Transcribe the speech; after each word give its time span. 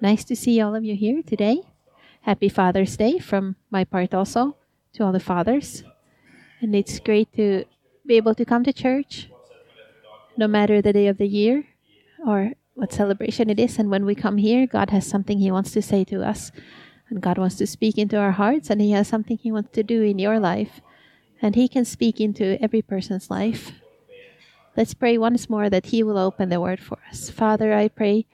Nice 0.00 0.24
to 0.24 0.36
see 0.36 0.60
all 0.60 0.74
of 0.74 0.84
you 0.84 0.96
here 0.96 1.22
today. 1.22 1.62
Happy 2.22 2.48
Father's 2.48 2.96
Day 2.96 3.18
from 3.18 3.56
my 3.70 3.84
part 3.84 4.12
also 4.12 4.56
to 4.92 5.04
all 5.04 5.12
the 5.12 5.20
fathers. 5.20 5.84
And 6.60 6.74
it's 6.74 6.98
great 6.98 7.32
to 7.36 7.64
be 8.06 8.16
able 8.16 8.34
to 8.34 8.44
come 8.44 8.64
to 8.64 8.72
church 8.72 9.30
no 10.36 10.48
matter 10.48 10.82
the 10.82 10.92
day 10.92 11.06
of 11.06 11.18
the 11.18 11.28
year 11.28 11.64
or 12.26 12.52
what 12.74 12.92
celebration 12.92 13.48
it 13.48 13.60
is. 13.60 13.78
And 13.78 13.88
when 13.90 14.04
we 14.04 14.14
come 14.14 14.38
here, 14.38 14.66
God 14.66 14.90
has 14.90 15.06
something 15.06 15.38
He 15.38 15.50
wants 15.50 15.70
to 15.72 15.82
say 15.82 16.04
to 16.04 16.22
us. 16.22 16.50
And 17.08 17.22
God 17.22 17.38
wants 17.38 17.56
to 17.56 17.66
speak 17.66 17.96
into 17.96 18.16
our 18.16 18.32
hearts, 18.32 18.70
and 18.70 18.80
He 18.80 18.90
has 18.92 19.06
something 19.06 19.38
He 19.38 19.52
wants 19.52 19.70
to 19.72 19.82
do 19.82 20.02
in 20.02 20.18
your 20.18 20.40
life. 20.40 20.80
And 21.40 21.54
He 21.54 21.68
can 21.68 21.84
speak 21.84 22.20
into 22.20 22.60
every 22.60 22.82
person's 22.82 23.30
life. 23.30 23.72
Let's 24.76 24.94
pray 24.94 25.18
once 25.18 25.48
more 25.48 25.70
that 25.70 25.86
He 25.86 26.02
will 26.02 26.18
open 26.18 26.48
the 26.48 26.60
word 26.60 26.80
for 26.80 26.98
us. 27.10 27.30
Father, 27.30 27.72
I 27.72 27.88
pray 27.88 28.26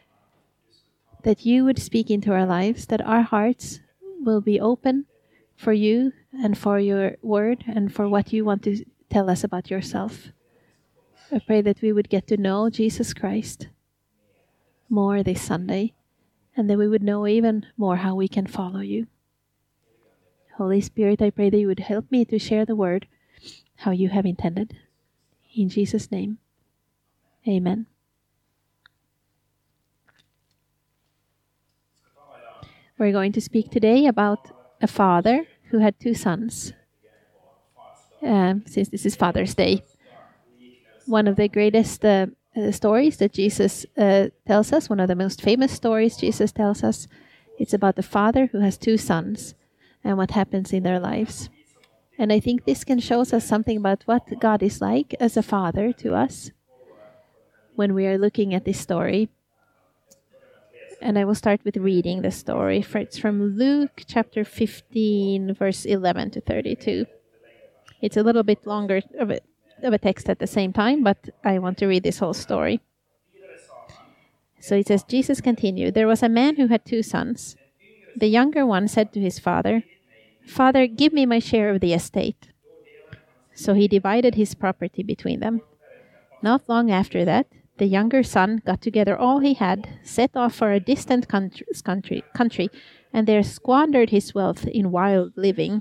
that 1.22 1.44
you 1.46 1.64
would 1.64 1.78
speak 1.78 2.10
into 2.10 2.32
our 2.32 2.46
lives, 2.46 2.86
that 2.86 3.04
our 3.06 3.22
hearts 3.22 3.80
will 4.20 4.40
be 4.40 4.60
open 4.60 5.06
for 5.56 5.72
you 5.72 6.12
and 6.32 6.56
for 6.56 6.78
your 6.78 7.16
word 7.22 7.64
and 7.66 7.92
for 7.92 8.08
what 8.08 8.32
you 8.32 8.44
want 8.44 8.62
to 8.62 8.84
tell 9.08 9.28
us 9.28 9.44
about 9.44 9.70
yourself. 9.70 10.28
I 11.32 11.38
pray 11.38 11.60
that 11.62 11.82
we 11.82 11.92
would 11.92 12.08
get 12.08 12.26
to 12.28 12.36
know 12.36 12.70
Jesus 12.70 13.14
Christ 13.14 13.68
more 14.88 15.22
this 15.22 15.42
Sunday 15.42 15.94
and 16.56 16.68
that 16.68 16.78
we 16.78 16.88
would 16.88 17.02
know 17.02 17.26
even 17.26 17.66
more 17.76 17.96
how 17.96 18.14
we 18.14 18.26
can 18.26 18.46
follow 18.46 18.80
you. 18.80 19.06
Holy 20.56 20.80
Spirit, 20.80 21.22
I 21.22 21.30
pray 21.30 21.50
that 21.50 21.58
you 21.58 21.68
would 21.68 21.80
help 21.80 22.10
me 22.10 22.24
to 22.26 22.38
share 22.38 22.64
the 22.64 22.76
word 22.76 23.06
how 23.76 23.92
you 23.92 24.08
have 24.08 24.26
intended. 24.26 24.76
In 25.54 25.68
Jesus' 25.68 26.10
name, 26.10 26.38
amen. 27.48 27.86
We're 33.00 33.12
going 33.12 33.32
to 33.32 33.40
speak 33.40 33.70
today 33.70 34.04
about 34.04 34.50
a 34.82 34.86
father 34.86 35.46
who 35.70 35.78
had 35.78 35.98
two 35.98 36.12
sons, 36.12 36.74
um, 38.20 38.62
since 38.66 38.90
this 38.90 39.06
is 39.06 39.16
Father's 39.16 39.54
Day. 39.54 39.82
One 41.06 41.26
of 41.26 41.36
the 41.36 41.48
greatest 41.48 42.04
uh, 42.04 42.26
uh, 42.54 42.70
stories 42.72 43.16
that 43.16 43.32
Jesus 43.32 43.86
uh, 43.96 44.26
tells 44.46 44.70
us, 44.74 44.90
one 44.90 45.00
of 45.00 45.08
the 45.08 45.14
most 45.14 45.40
famous 45.40 45.72
stories 45.72 46.18
Jesus 46.18 46.52
tells 46.52 46.84
us, 46.84 47.08
it's 47.58 47.72
about 47.72 47.96
the 47.96 48.02
father 48.02 48.50
who 48.52 48.60
has 48.60 48.76
two 48.76 48.98
sons 48.98 49.54
and 50.04 50.18
what 50.18 50.32
happens 50.32 50.70
in 50.70 50.82
their 50.82 51.00
lives. 51.00 51.48
And 52.18 52.30
I 52.30 52.38
think 52.38 52.66
this 52.66 52.84
can 52.84 52.98
show 52.98 53.22
us 53.22 53.46
something 53.46 53.78
about 53.78 54.02
what 54.04 54.38
God 54.38 54.62
is 54.62 54.82
like 54.82 55.14
as 55.18 55.38
a 55.38 55.42
father 55.42 55.94
to 55.94 56.14
us 56.14 56.50
when 57.76 57.94
we 57.94 58.06
are 58.06 58.18
looking 58.18 58.52
at 58.52 58.66
this 58.66 58.78
story. 58.78 59.30
And 61.02 61.18
I 61.18 61.24
will 61.24 61.34
start 61.34 61.60
with 61.64 61.76
reading 61.76 62.22
the 62.22 62.30
story. 62.30 62.84
It's 62.94 63.18
from 63.18 63.56
Luke 63.56 64.02
chapter 64.06 64.44
15, 64.44 65.54
verse 65.54 65.86
11 65.86 66.32
to 66.32 66.40
32. 66.40 67.06
It's 68.02 68.16
a 68.16 68.22
little 68.22 68.42
bit 68.42 68.66
longer 68.66 69.00
of 69.18 69.30
a, 69.30 69.40
of 69.82 69.94
a 69.94 69.98
text 69.98 70.28
at 70.28 70.38
the 70.38 70.46
same 70.46 70.72
time, 70.72 71.02
but 71.02 71.30
I 71.42 71.58
want 71.58 71.78
to 71.78 71.86
read 71.86 72.02
this 72.02 72.18
whole 72.18 72.34
story. 72.34 72.80
So 74.60 74.76
it 74.76 74.88
says 74.88 75.02
Jesus 75.02 75.40
continued 75.40 75.94
There 75.94 76.06
was 76.06 76.22
a 76.22 76.28
man 76.28 76.56
who 76.56 76.66
had 76.66 76.84
two 76.84 77.02
sons. 77.02 77.56
The 78.14 78.26
younger 78.26 78.66
one 78.66 78.86
said 78.86 79.12
to 79.12 79.20
his 79.20 79.38
father, 79.38 79.84
Father, 80.46 80.86
give 80.86 81.12
me 81.12 81.24
my 81.24 81.38
share 81.38 81.70
of 81.70 81.80
the 81.80 81.94
estate. 81.94 82.48
So 83.54 83.72
he 83.74 83.88
divided 83.88 84.34
his 84.34 84.54
property 84.54 85.02
between 85.02 85.40
them. 85.40 85.62
Not 86.42 86.68
long 86.68 86.90
after 86.90 87.24
that, 87.24 87.46
the 87.80 87.86
younger 87.86 88.22
son 88.22 88.60
got 88.66 88.82
together 88.82 89.16
all 89.16 89.40
he 89.40 89.54
had, 89.54 89.88
set 90.02 90.36
off 90.36 90.54
for 90.54 90.70
a 90.70 90.78
distant 90.78 91.26
country, 91.28 92.22
country, 92.34 92.68
and 93.10 93.26
there 93.26 93.42
squandered 93.42 94.10
his 94.10 94.34
wealth 94.34 94.66
in 94.66 94.92
wild 94.92 95.32
living. 95.34 95.80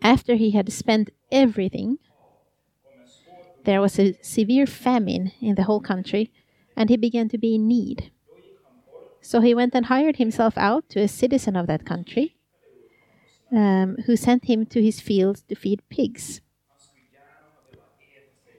After 0.00 0.36
he 0.36 0.52
had 0.52 0.72
spent 0.72 1.10
everything, 1.30 1.98
there 3.64 3.82
was 3.82 3.98
a 3.98 4.16
severe 4.22 4.66
famine 4.66 5.32
in 5.42 5.56
the 5.56 5.64
whole 5.64 5.80
country, 5.80 6.32
and 6.74 6.88
he 6.88 6.96
began 6.96 7.28
to 7.28 7.38
be 7.38 7.56
in 7.56 7.68
need. 7.68 8.10
So 9.20 9.40
he 9.40 9.54
went 9.54 9.74
and 9.74 9.86
hired 9.86 10.16
himself 10.16 10.56
out 10.56 10.88
to 10.90 11.00
a 11.00 11.08
citizen 11.08 11.54
of 11.54 11.66
that 11.66 11.84
country, 11.84 12.34
um, 13.52 13.96
who 14.06 14.16
sent 14.16 14.46
him 14.46 14.64
to 14.66 14.82
his 14.82 15.00
fields 15.00 15.42
to 15.48 15.54
feed 15.54 15.82
pigs. 15.90 16.40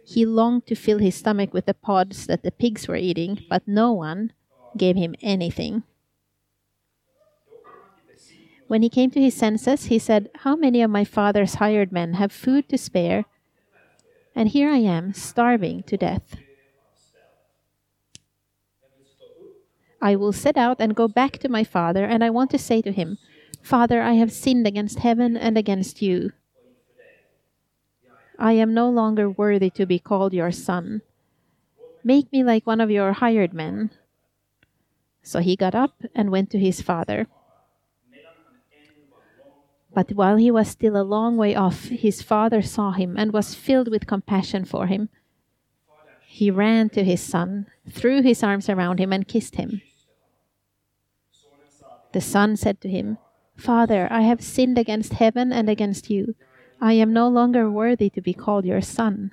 He 0.06 0.26
longed 0.26 0.68
to 0.68 0.76
fill 0.76 1.00
his 1.00 1.16
stomach 1.16 1.54
with 1.54 1.66
the 1.66 1.74
pods 1.74 2.28
that 2.28 2.44
the 2.44 2.52
pigs 2.52 2.88
were 2.88 2.96
eating, 2.96 3.44
but 3.50 3.68
no 3.68 3.92
one 3.92 4.34
gave 4.78 4.96
him 4.96 5.16
anything. 5.22 5.84
When 8.68 8.82
he 8.82 8.90
came 8.90 9.12
to 9.12 9.22
his 9.22 9.36
senses, 9.36 9.86
he 9.86 10.00
said, 10.00 10.30
How 10.36 10.56
many 10.56 10.82
of 10.82 10.90
my 10.90 11.04
father's 11.06 11.56
hired 11.56 11.92
men 11.92 12.14
have 12.14 12.32
food 12.32 12.70
to 12.70 12.78
spare? 12.78 13.26
And 14.36 14.50
here 14.50 14.70
I 14.70 14.78
am, 14.78 15.14
starving 15.14 15.84
to 15.84 15.98
death. 15.98 16.36
I 20.02 20.16
will 20.16 20.34
set 20.34 20.58
out 20.58 20.78
and 20.80 20.96
go 20.96 21.08
back 21.08 21.40
to 21.40 21.50
my 21.50 21.64
father, 21.64 22.06
and 22.06 22.24
I 22.24 22.30
want 22.30 22.52
to 22.52 22.60
say 22.60 22.82
to 22.84 22.92
him, 22.92 23.18
Father, 23.62 24.02
I 24.02 24.14
have 24.14 24.32
sinned 24.32 24.68
against 24.68 25.00
heaven 25.00 25.36
and 25.36 25.58
against 25.58 26.02
you. 26.02 26.32
I 28.38 28.54
am 28.54 28.74
no 28.74 28.90
longer 28.90 29.30
worthy 29.30 29.70
to 29.72 29.86
be 29.86 30.00
called 30.00 30.34
your 30.34 30.52
son. 30.52 31.02
Make 32.04 32.32
me 32.32 32.44
like 32.44 32.68
one 32.68 32.82
of 32.82 32.92
your 32.92 33.14
hired 33.14 33.54
men. 33.54 33.92
So 35.24 35.40
he 35.40 35.56
got 35.56 35.74
up 35.74 36.04
and 36.14 36.30
went 36.30 36.50
to 36.52 36.60
his 36.60 36.82
father. 36.82 37.28
But 39.94 40.12
while 40.12 40.36
he 40.36 40.52
was 40.52 40.68
still 40.68 40.98
a 40.98 41.08
long 41.08 41.38
way 41.38 41.56
off, 41.56 41.86
his 41.86 42.22
father 42.22 42.62
saw 42.62 42.92
him 42.92 43.16
and 43.18 43.32
was 43.32 43.56
filled 43.56 43.90
with 43.90 44.08
compassion 44.08 44.66
for 44.66 44.88
him. 44.88 45.10
He 46.28 46.52
ran 46.52 46.90
to 46.90 47.04
his 47.04 47.22
son, 47.22 47.68
threw 47.90 48.22
his 48.22 48.44
arms 48.44 48.70
around 48.70 49.00
him, 49.00 49.14
and 49.14 49.26
kissed 49.26 49.56
him. 49.56 49.82
The 52.12 52.20
son 52.20 52.58
said 52.58 52.82
to 52.82 52.90
him, 52.90 53.18
Father, 53.56 54.10
I 54.12 54.22
have 54.22 54.44
sinned 54.44 54.78
against 54.78 55.14
heaven 55.14 55.54
and 55.54 55.70
against 55.70 56.10
you. 56.10 56.36
I 56.86 56.94
am 56.94 57.12
no 57.14 57.28
longer 57.28 57.66
worthy 57.70 58.10
to 58.12 58.22
be 58.22 58.34
called 58.34 58.66
your 58.66 58.82
son. 58.82 59.32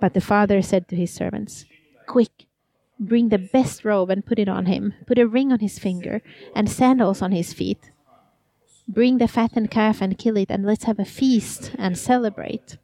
But 0.00 0.14
the 0.14 0.20
father 0.32 0.62
said 0.62 0.88
to 0.88 0.96
his 0.96 1.12
servants, 1.12 1.66
Quick, 2.06 2.46
bring 2.98 3.28
the 3.28 3.38
best 3.38 3.84
robe 3.84 4.08
and 4.08 4.24
put 4.24 4.38
it 4.38 4.48
on 4.48 4.64
him, 4.64 4.94
put 5.06 5.18
a 5.18 5.28
ring 5.28 5.52
on 5.52 5.60
his 5.60 5.78
finger, 5.78 6.22
and 6.54 6.70
sandals 6.70 7.20
on 7.20 7.32
his 7.32 7.52
feet 7.52 7.90
Bring 8.88 9.18
the 9.18 9.26
fattened 9.26 9.70
calf 9.70 10.00
and 10.00 10.16
kill 10.16 10.36
it, 10.36 10.48
and 10.48 10.64
let's 10.64 10.84
have 10.84 11.00
a 11.00 11.04
feast 11.04 11.72
and 11.76 11.98
celebrate. 11.98 12.78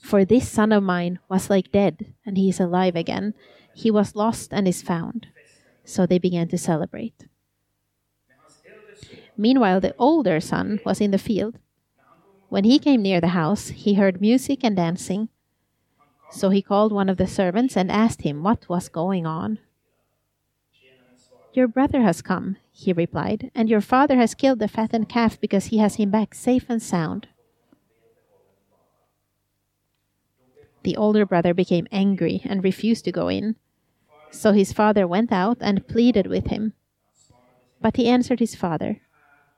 For 0.00 0.24
this 0.24 0.48
son 0.48 0.72
of 0.72 0.82
mine 0.82 1.18
was 1.28 1.50
like 1.50 1.70
dead, 1.70 2.14
and 2.24 2.38
he 2.38 2.48
is 2.48 2.58
alive 2.58 2.96
again. 2.96 3.34
He 3.74 3.90
was 3.90 4.16
lost 4.16 4.54
and 4.54 4.66
is 4.66 4.80
found. 4.80 5.28
So 5.84 6.06
they 6.06 6.18
began 6.18 6.48
to 6.48 6.58
celebrate. 6.58 7.27
Meanwhile, 9.38 9.80
the 9.80 9.94
older 9.98 10.40
son 10.40 10.80
was 10.84 11.00
in 11.00 11.12
the 11.12 11.16
field. 11.16 11.58
When 12.48 12.64
he 12.64 12.80
came 12.80 13.02
near 13.02 13.20
the 13.20 13.28
house, 13.28 13.68
he 13.68 13.94
heard 13.94 14.20
music 14.20 14.64
and 14.64 14.74
dancing. 14.74 15.28
So 16.30 16.50
he 16.50 16.60
called 16.60 16.92
one 16.92 17.08
of 17.08 17.18
the 17.18 17.28
servants 17.28 17.76
and 17.76 17.90
asked 17.90 18.22
him 18.22 18.42
what 18.42 18.68
was 18.68 18.88
going 18.88 19.26
on. 19.26 19.60
Your 21.54 21.68
brother 21.68 22.02
has 22.02 22.20
come, 22.20 22.56
he 22.72 22.92
replied, 22.92 23.50
and 23.54 23.68
your 23.68 23.80
father 23.80 24.16
has 24.16 24.34
killed 24.34 24.58
the 24.58 24.68
fattened 24.68 25.08
calf 25.08 25.40
because 25.40 25.66
he 25.66 25.78
has 25.78 25.94
him 25.94 26.10
back 26.10 26.34
safe 26.34 26.66
and 26.68 26.82
sound. 26.82 27.28
The 30.82 30.96
older 30.96 31.24
brother 31.24 31.54
became 31.54 31.86
angry 31.92 32.42
and 32.44 32.64
refused 32.64 33.04
to 33.04 33.12
go 33.12 33.28
in. 33.28 33.56
So 34.30 34.52
his 34.52 34.72
father 34.72 35.06
went 35.06 35.32
out 35.32 35.58
and 35.60 35.86
pleaded 35.86 36.26
with 36.26 36.48
him. 36.48 36.72
But 37.80 37.96
he 37.96 38.08
answered 38.08 38.40
his 38.40 38.54
father, 38.54 39.00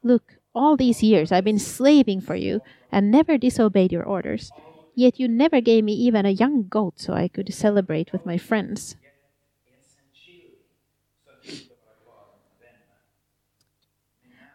Look, 0.03 0.37
all 0.55 0.77
these 0.77 1.03
years 1.03 1.31
I've 1.31 1.45
been 1.45 1.59
slaving 1.59 2.21
for 2.21 2.35
you 2.35 2.61
and 2.91 3.11
never 3.11 3.39
disobeyed 3.39 3.93
your 3.93 4.05
orders. 4.05 4.51
Yet 4.95 5.21
you 5.21 5.29
never 5.29 5.61
gave 5.61 5.85
me 5.85 5.93
even 5.93 6.27
a 6.27 6.31
young 6.31 6.67
goat 6.69 6.95
so 6.97 7.13
I 7.13 7.29
could 7.29 7.53
celebrate 7.55 8.13
with 8.13 8.27
my 8.27 8.39
friends. 8.39 8.97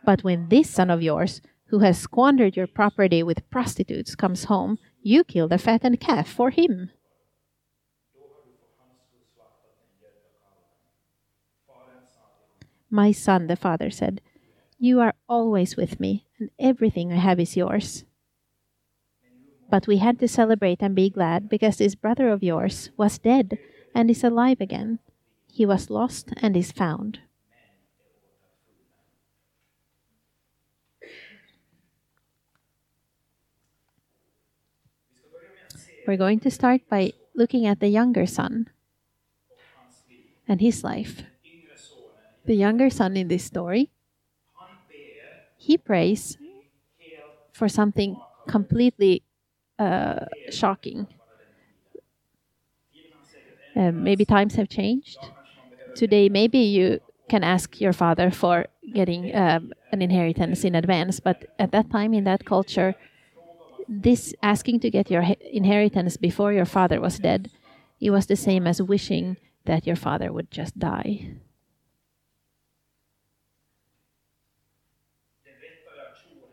But 0.03 0.23
when 0.23 0.49
this 0.49 0.69
son 0.69 0.91
of 0.91 1.01
yours, 1.01 1.41
who 1.67 1.79
has 1.79 1.97
squandered 1.97 2.55
your 2.55 2.67
property 2.67 3.23
with 3.23 3.49
prostitutes, 3.49 4.13
comes 4.13 4.45
home, 4.45 4.77
you 5.01 5.23
kill 5.23 5.47
the 5.47 5.57
fattened 5.57 5.99
calf 5.99 6.27
for 6.27 6.51
him. 6.51 6.91
My 12.91 13.11
son, 13.11 13.47
the 13.47 13.55
father 13.55 13.89
said, 13.89 14.21
You 14.85 14.99
are 14.99 15.15
always 15.27 15.75
with 15.75 15.99
me, 15.99 16.27
and 16.37 16.51
everything 16.59 17.11
I 17.11 17.15
have 17.15 17.39
is 17.39 17.57
yours. 17.57 18.05
But 19.67 19.87
we 19.87 19.97
had 19.97 20.19
to 20.19 20.27
celebrate 20.27 20.83
and 20.83 20.93
be 20.93 21.09
glad 21.09 21.49
because 21.49 21.77
this 21.77 21.95
brother 21.95 22.29
of 22.29 22.43
yours 22.43 22.91
was 22.95 23.17
dead 23.17 23.57
and 23.95 24.11
is 24.11 24.23
alive 24.23 24.61
again. 24.61 24.99
He 25.51 25.65
was 25.65 25.89
lost 25.89 26.29
and 26.37 26.55
is 26.55 26.71
found. 26.71 27.17
We're 36.05 36.21
going 36.21 36.41
to 36.41 36.51
start 36.51 36.81
by 36.87 37.13
looking 37.33 37.65
at 37.65 37.79
the 37.79 37.89
younger 37.89 38.27
son 38.27 38.69
and 40.47 40.61
his 40.61 40.83
life. 40.83 41.23
The 42.45 42.53
younger 42.53 42.91
son 42.91 43.17
in 43.17 43.29
this 43.29 43.45
story, 43.45 43.89
he 45.65 45.77
prays 45.77 46.37
for 47.51 47.67
something 47.67 48.15
completely 48.47 49.23
uh, 49.79 50.25
shocking. 50.51 51.07
Uh, 53.75 53.91
maybe 53.91 54.23
times 54.25 54.55
have 54.55 54.69
changed. 54.69 55.17
Today, 55.95 56.29
maybe 56.29 56.59
you 56.59 56.99
can 57.29 57.43
ask 57.43 57.81
your 57.81 57.93
father 57.93 58.29
for 58.29 58.67
getting 58.93 59.35
um, 59.35 59.73
an 59.91 60.01
inheritance 60.01 60.63
in 60.63 60.75
advance, 60.75 61.19
but 61.19 61.45
at 61.57 61.71
that 61.71 61.89
time, 61.89 62.13
in 62.13 62.23
that 62.25 62.45
culture, 62.45 62.93
this 63.87 64.35
asking 64.43 64.79
to 64.81 64.89
get 64.91 65.09
your 65.09 65.23
inheritance 65.51 66.15
before 66.17 66.53
your 66.53 66.65
father 66.65 67.01
was 67.01 67.17
dead, 67.19 67.49
it 67.99 68.11
was 68.11 68.27
the 68.27 68.35
same 68.35 68.67
as 68.67 68.81
wishing 68.81 69.37
that 69.65 69.87
your 69.87 69.95
father 69.95 70.31
would 70.31 70.51
just 70.51 70.77
die. 70.77 71.35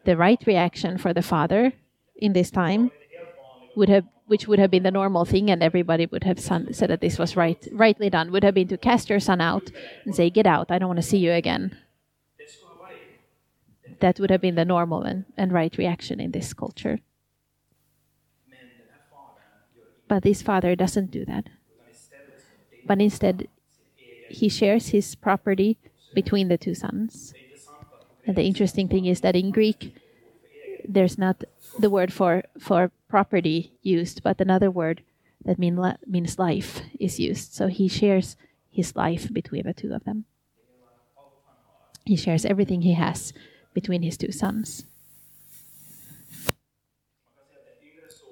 The 0.04 0.16
right 0.16 0.42
reaction 0.46 0.98
for 0.98 1.12
the 1.12 1.22
father 1.22 1.72
in 2.16 2.32
this 2.32 2.50
time 2.50 2.90
would 3.76 3.88
have 3.88 4.04
which 4.26 4.48
would 4.48 4.58
have 4.58 4.70
been 4.70 4.84
the 4.84 4.90
normal 4.90 5.24
thing 5.24 5.50
and 5.50 5.62
everybody 5.62 6.06
would 6.06 6.24
have 6.24 6.40
son, 6.40 6.72
said 6.72 6.88
that 6.88 7.00
this 7.00 7.18
was 7.18 7.36
right 7.36 7.68
rightly 7.72 8.08
done 8.08 8.30
would 8.30 8.44
have 8.44 8.54
been 8.54 8.68
to 8.68 8.78
cast 8.78 9.10
your 9.10 9.20
son 9.20 9.40
out 9.40 9.70
and 10.04 10.14
say 10.14 10.30
get 10.30 10.46
out 10.46 10.70
i 10.70 10.78
don't 10.78 10.88
want 10.88 10.98
to 10.98 11.02
see 11.02 11.18
you 11.18 11.32
again 11.32 11.76
that 14.00 14.18
would 14.18 14.30
have 14.30 14.40
been 14.40 14.54
the 14.54 14.64
normal 14.64 15.02
and, 15.02 15.24
and 15.36 15.52
right 15.52 15.76
reaction 15.76 16.18
in 16.20 16.30
this 16.30 16.54
culture 16.54 17.00
but 20.12 20.24
this 20.24 20.42
father 20.42 20.76
doesn't 20.76 21.10
do 21.10 21.24
that. 21.24 21.46
But 22.86 23.00
instead, 23.00 23.48
he 24.28 24.50
shares 24.50 24.88
his 24.88 25.14
property 25.14 25.78
between 26.12 26.48
the 26.48 26.58
two 26.58 26.74
sons. 26.74 27.32
And 28.26 28.36
the 28.36 28.44
interesting 28.44 28.88
thing 28.88 29.06
is 29.06 29.20
that 29.20 29.36
in 29.36 29.50
Greek, 29.50 29.94
there's 30.86 31.18
not 31.18 31.44
the 31.78 31.90
word 31.90 32.12
for, 32.12 32.44
for 32.58 32.92
property 33.08 33.72
used, 33.82 34.22
but 34.22 34.40
another 34.40 34.70
word 34.70 35.02
that 35.44 35.58
mean, 35.58 35.80
means 36.06 36.38
life 36.38 36.82
is 36.98 37.18
used. 37.18 37.52
So 37.52 37.66
he 37.66 37.88
shares 37.88 38.36
his 38.70 38.94
life 38.94 39.32
between 39.32 39.64
the 39.64 39.74
two 39.74 39.92
of 39.92 40.04
them. 40.04 40.24
He 42.04 42.16
shares 42.16 42.44
everything 42.44 42.82
he 42.82 42.94
has 42.94 43.32
between 43.74 44.02
his 44.02 44.16
two 44.16 44.32
sons. 44.32 44.84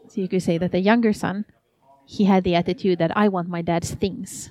So 0.08 0.20
you 0.20 0.28
could 0.28 0.42
say 0.42 0.58
that 0.58 0.72
the 0.72 0.80
younger 0.80 1.12
son 1.12 1.44
he 2.10 2.24
had 2.24 2.42
the 2.42 2.56
attitude 2.56 2.98
that 2.98 3.16
I 3.16 3.28
want 3.28 3.48
my 3.48 3.62
dad's 3.62 3.94
things. 3.94 4.50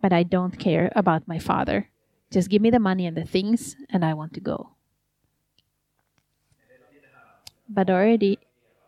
But 0.00 0.12
I 0.12 0.22
don't 0.22 0.60
care 0.60 0.92
about 0.94 1.26
my 1.26 1.40
father. 1.40 1.90
Just 2.34 2.50
give 2.50 2.60
me 2.60 2.70
the 2.70 2.80
money 2.80 3.06
and 3.06 3.16
the 3.16 3.24
things, 3.24 3.76
and 3.88 4.04
I 4.04 4.12
want 4.12 4.32
to 4.34 4.40
go. 4.40 4.70
But 7.68 7.88
already, 7.88 8.40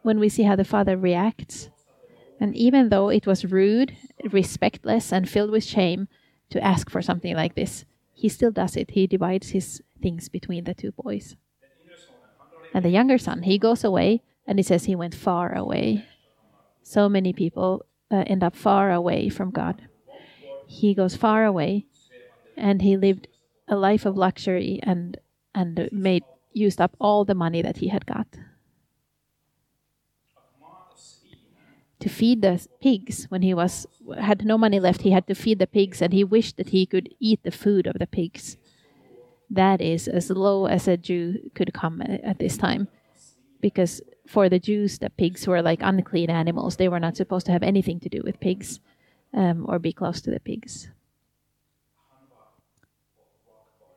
when 0.02 0.18
we 0.18 0.28
see 0.28 0.42
how 0.42 0.56
the 0.56 0.64
father 0.64 0.96
reacts, 0.96 1.70
and 2.40 2.56
even 2.56 2.88
though 2.88 3.08
it 3.08 3.24
was 3.24 3.44
rude, 3.44 3.96
respectless, 4.24 5.12
and 5.12 5.28
filled 5.28 5.52
with 5.52 5.62
shame 5.62 6.08
to 6.50 6.60
ask 6.60 6.90
for 6.90 7.00
something 7.00 7.36
like 7.36 7.54
this, 7.54 7.84
he 8.12 8.28
still 8.28 8.50
does 8.50 8.74
it. 8.76 8.90
He 8.90 9.06
divides 9.06 9.50
his 9.50 9.80
things 10.02 10.28
between 10.28 10.64
the 10.64 10.74
two 10.74 10.90
boys. 10.90 11.36
And 12.74 12.84
the 12.84 12.90
younger 12.90 13.16
son, 13.16 13.44
he 13.44 13.58
goes 13.58 13.84
away, 13.84 14.22
and 14.44 14.58
he 14.58 14.64
says 14.64 14.86
he 14.86 14.96
went 14.96 15.14
far 15.14 15.54
away 15.54 16.04
so 16.82 17.08
many 17.08 17.32
people 17.32 17.86
uh, 18.10 18.24
end 18.26 18.42
up 18.42 18.56
far 18.56 18.90
away 18.90 19.28
from 19.28 19.52
God. 19.52 19.82
He 20.66 20.94
goes 20.94 21.14
far 21.14 21.44
away, 21.44 21.86
and 22.56 22.82
he 22.82 22.96
lived 22.96 23.28
a 23.68 23.76
life 23.76 24.06
of 24.06 24.16
luxury 24.16 24.80
and 24.82 25.18
and 25.54 25.88
made 25.92 26.24
used 26.52 26.80
up 26.80 26.96
all 27.00 27.24
the 27.24 27.34
money 27.34 27.62
that 27.62 27.78
he 27.78 27.88
had 27.88 28.06
got 28.06 28.26
to 31.98 32.08
feed 32.08 32.42
the 32.42 32.66
pigs 32.80 33.24
when 33.30 33.42
he 33.42 33.54
was 33.54 33.86
had 34.20 34.44
no 34.44 34.56
money 34.58 34.78
left 34.78 35.02
he 35.02 35.10
had 35.10 35.26
to 35.26 35.34
feed 35.34 35.58
the 35.58 35.66
pigs 35.66 36.00
and 36.02 36.12
he 36.12 36.24
wished 36.24 36.56
that 36.56 36.70
he 36.70 36.86
could 36.86 37.08
eat 37.20 37.40
the 37.42 37.50
food 37.50 37.86
of 37.86 37.98
the 37.98 38.06
pigs 38.06 38.56
that 39.50 39.80
is 39.80 40.08
as 40.08 40.30
low 40.30 40.66
as 40.66 40.88
a 40.88 40.96
jew 40.96 41.50
could 41.54 41.72
come 41.72 42.02
at 42.02 42.38
this 42.38 42.56
time 42.56 42.88
because 43.60 44.00
for 44.26 44.48
the 44.48 44.58
Jews, 44.58 44.98
the 44.98 45.10
pigs 45.10 45.46
were 45.46 45.62
like 45.62 45.80
unclean 45.82 46.30
animals. 46.30 46.76
They 46.76 46.88
were 46.88 47.00
not 47.00 47.16
supposed 47.16 47.46
to 47.46 47.52
have 47.52 47.62
anything 47.62 48.00
to 48.00 48.08
do 48.08 48.22
with 48.24 48.40
pigs 48.40 48.80
um, 49.32 49.66
or 49.68 49.78
be 49.78 49.92
close 49.92 50.20
to 50.22 50.30
the 50.30 50.40
pigs. 50.40 50.88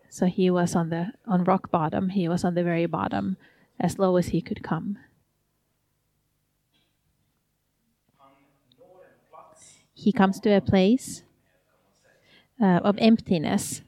So 0.09 0.25
he 0.25 0.49
was 0.49 0.75
on 0.75 0.89
the 0.89 1.13
on 1.27 1.43
rock 1.43 1.71
bottom. 1.71 2.09
He 2.09 2.27
was 2.27 2.43
on 2.43 2.55
the 2.55 2.63
very 2.63 2.85
bottom, 2.85 3.37
as 3.79 3.99
low 3.99 4.17
as 4.17 4.27
he 4.27 4.41
could 4.41 4.63
come. 4.63 4.97
He 9.93 10.11
comes 10.11 10.39
to 10.41 10.55
a 10.55 10.61
place 10.61 11.23
uh, 12.61 12.79
of 12.83 12.97
emptiness. 12.99 13.81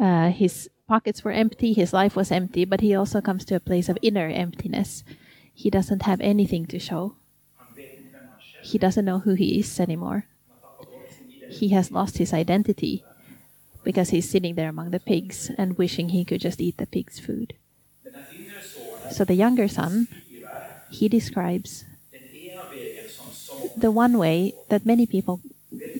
Uh, 0.00 0.30
his 0.30 0.70
pockets 0.86 1.22
were 1.22 1.32
empty, 1.32 1.72
his 1.74 1.92
life 1.92 2.16
was 2.16 2.32
empty, 2.32 2.64
but 2.64 2.80
he 2.80 2.94
also 2.94 3.20
comes 3.20 3.44
to 3.44 3.54
a 3.54 3.60
place 3.60 3.88
of 3.88 3.98
inner 4.00 4.28
emptiness 4.28 5.04
he 5.58 5.70
doesn't 5.70 6.02
have 6.02 6.20
anything 6.20 6.66
to 6.66 6.78
show. 6.78 7.16
He 8.62 8.78
doesn't 8.78 9.04
know 9.04 9.18
who 9.18 9.34
he 9.34 9.58
is 9.58 9.80
anymore. 9.80 10.26
He 11.48 11.70
has 11.70 11.90
lost 11.90 12.18
his 12.18 12.32
identity 12.32 13.04
because 13.84 14.10
he's 14.10 14.28
sitting 14.28 14.54
there 14.54 14.68
among 14.68 14.90
the 14.90 15.00
pigs 15.00 15.50
and 15.56 15.78
wishing 15.78 16.10
he 16.10 16.24
could 16.24 16.40
just 16.40 16.60
eat 16.60 16.76
the 16.76 16.86
pig's 16.86 17.18
food. 17.18 17.54
So 19.10 19.24
the 19.24 19.34
younger 19.34 19.68
son, 19.68 20.08
he 20.88 21.08
describes 21.08 21.84
the 23.76 23.90
one 23.90 24.18
way 24.18 24.54
that 24.68 24.84
many 24.84 25.06
people 25.06 25.40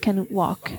can 0.02 0.26
walk. 0.28 0.73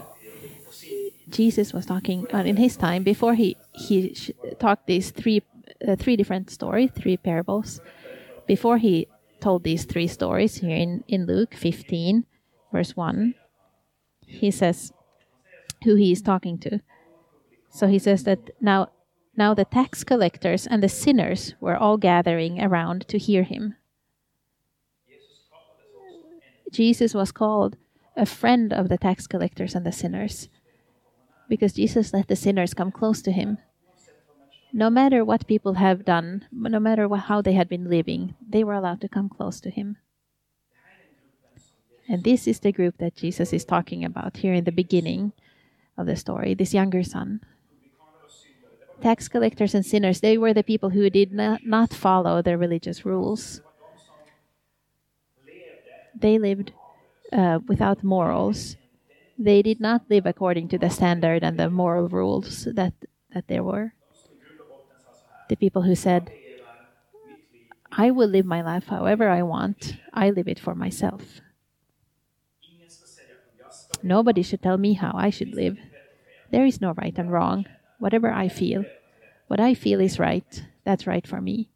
Jesus 1.30 1.74
was 1.74 1.86
talking 1.86 2.28
uh, 2.34 2.40
in 2.40 2.58
his 2.58 2.76
time 2.76 3.04
before 3.04 3.36
he 3.36 3.56
he 3.72 4.16
talked 4.60 4.88
these 4.88 5.12
three 5.12 5.44
uh, 5.88 5.96
three 5.96 6.16
different 6.16 6.50
stories, 6.50 6.90
three 6.92 7.18
parables 7.18 7.80
before 8.50 8.80
he 8.80 9.08
told 9.40 9.64
these 9.64 9.86
three 9.86 10.08
stories 10.08 10.58
here 10.58 10.76
in, 10.76 11.04
in 11.08 11.28
Luke 11.28 11.54
15, 11.54 12.26
verse 12.74 12.96
1, 12.96 13.36
he 14.26 14.50
says 14.50 14.92
who 15.84 15.96
he 15.96 16.12
is 16.12 16.22
talking 16.22 16.58
to. 16.60 16.80
So 17.70 17.88
he 17.88 18.00
says 18.00 18.24
that 18.24 18.50
now, 18.60 18.90
now 19.36 19.54
the 19.54 19.66
tax 19.66 20.04
collectors 20.04 20.68
and 20.68 20.84
the 20.84 20.90
sinners 20.90 21.54
were 21.60 21.78
all 21.78 21.98
gathering 21.98 22.62
around 22.62 23.08
to 23.08 23.18
hear 23.18 23.44
him. 23.44 23.76
Jesus 26.72 27.14
was 27.14 27.32
called 27.32 27.78
a 28.16 28.26
friend 28.26 28.74
of 28.74 28.90
the 28.90 28.98
tax 28.98 29.28
collectors 29.28 29.76
and 29.76 29.86
the 29.86 29.92
sinners 29.92 30.50
because 31.48 31.74
Jesus 31.74 32.14
let 32.14 32.28
the 32.28 32.36
sinners 32.36 32.74
come 32.74 32.92
close 32.92 33.22
to 33.24 33.32
him 33.32 33.58
no 34.72 34.90
matter 34.90 35.26
what 35.26 35.48
people 35.48 35.74
have 35.76 36.06
done, 36.06 36.46
no 36.52 36.80
matter 36.80 37.08
what, 37.08 37.22
how 37.22 37.42
they 37.42 37.54
had 37.54 37.68
been 37.68 37.90
living, 37.90 38.36
they 38.48 38.64
were 38.64 38.74
allowed 38.74 39.02
to 39.02 39.10
come 39.10 39.30
close 39.30 39.60
to 39.62 39.70
him. 39.70 39.98
And 42.08 42.24
this 42.24 42.48
is 42.48 42.60
the 42.60 42.72
group 42.72 42.98
that 42.98 43.16
Jesus 43.16 43.54
is 43.54 43.66
talking 43.66 44.04
about 44.04 44.38
here 44.38 44.54
in 44.54 44.64
the 44.64 44.72
beginning 44.72 45.34
of 46.00 46.08
the 46.08 46.16
story 46.16 46.54
this 46.54 46.74
younger 46.74 47.04
son. 47.04 47.42
Tax 49.02 49.28
collectors 49.28 49.74
and 49.76 49.86
sinners, 49.86 50.20
they 50.20 50.38
were 50.38 50.54
the 50.54 50.64
people 50.64 50.90
who 50.90 51.10
did 51.10 51.32
not, 51.32 51.94
follow 51.94 52.42
the 52.42 52.58
religious 52.58 53.06
rules. 53.06 53.62
They 56.20 56.38
lived 56.38 56.74
uh, 57.32 57.60
without 57.68 58.04
morals. 58.04 58.76
They 59.38 59.62
did 59.62 59.80
not 59.80 60.04
live 60.10 60.26
according 60.26 60.68
to 60.70 60.78
the 60.78 60.90
standard 60.90 61.44
and 61.44 61.58
the 61.58 61.70
moral 61.70 62.10
rules 62.10 62.66
that, 62.66 62.94
that 63.34 63.48
there 63.48 63.64
were 63.64 63.94
the 65.48 65.56
people 65.56 65.84
who 65.84 65.96
said, 65.96 66.32
I 67.92 68.12
will 68.12 68.28
live 68.28 68.46
my 68.46 68.62
life 68.62 68.88
however 68.88 69.30
I 69.30 69.42
want, 69.44 69.96
I 70.14 70.30
live 70.30 70.48
it 70.48 70.60
for 70.60 70.76
myself. 70.76 71.42
Nobody 74.04 74.44
should 74.44 74.62
tell 74.62 74.78
me 74.78 74.94
how 74.94 75.12
I 75.16 75.30
should 75.30 75.54
live. 75.54 75.78
There 76.52 76.66
is 76.66 76.82
no 76.82 76.94
right 76.94 77.18
and 77.18 77.32
wrong. 77.32 77.66
Whatever 78.00 78.32
I 78.32 78.48
feel, 78.48 78.86
what 79.48 79.60
I 79.60 79.74
feel 79.74 80.00
is 80.00 80.20
right, 80.20 80.64
that's 80.84 81.06
right 81.08 81.26
for 81.28 81.42
me. 81.42 81.70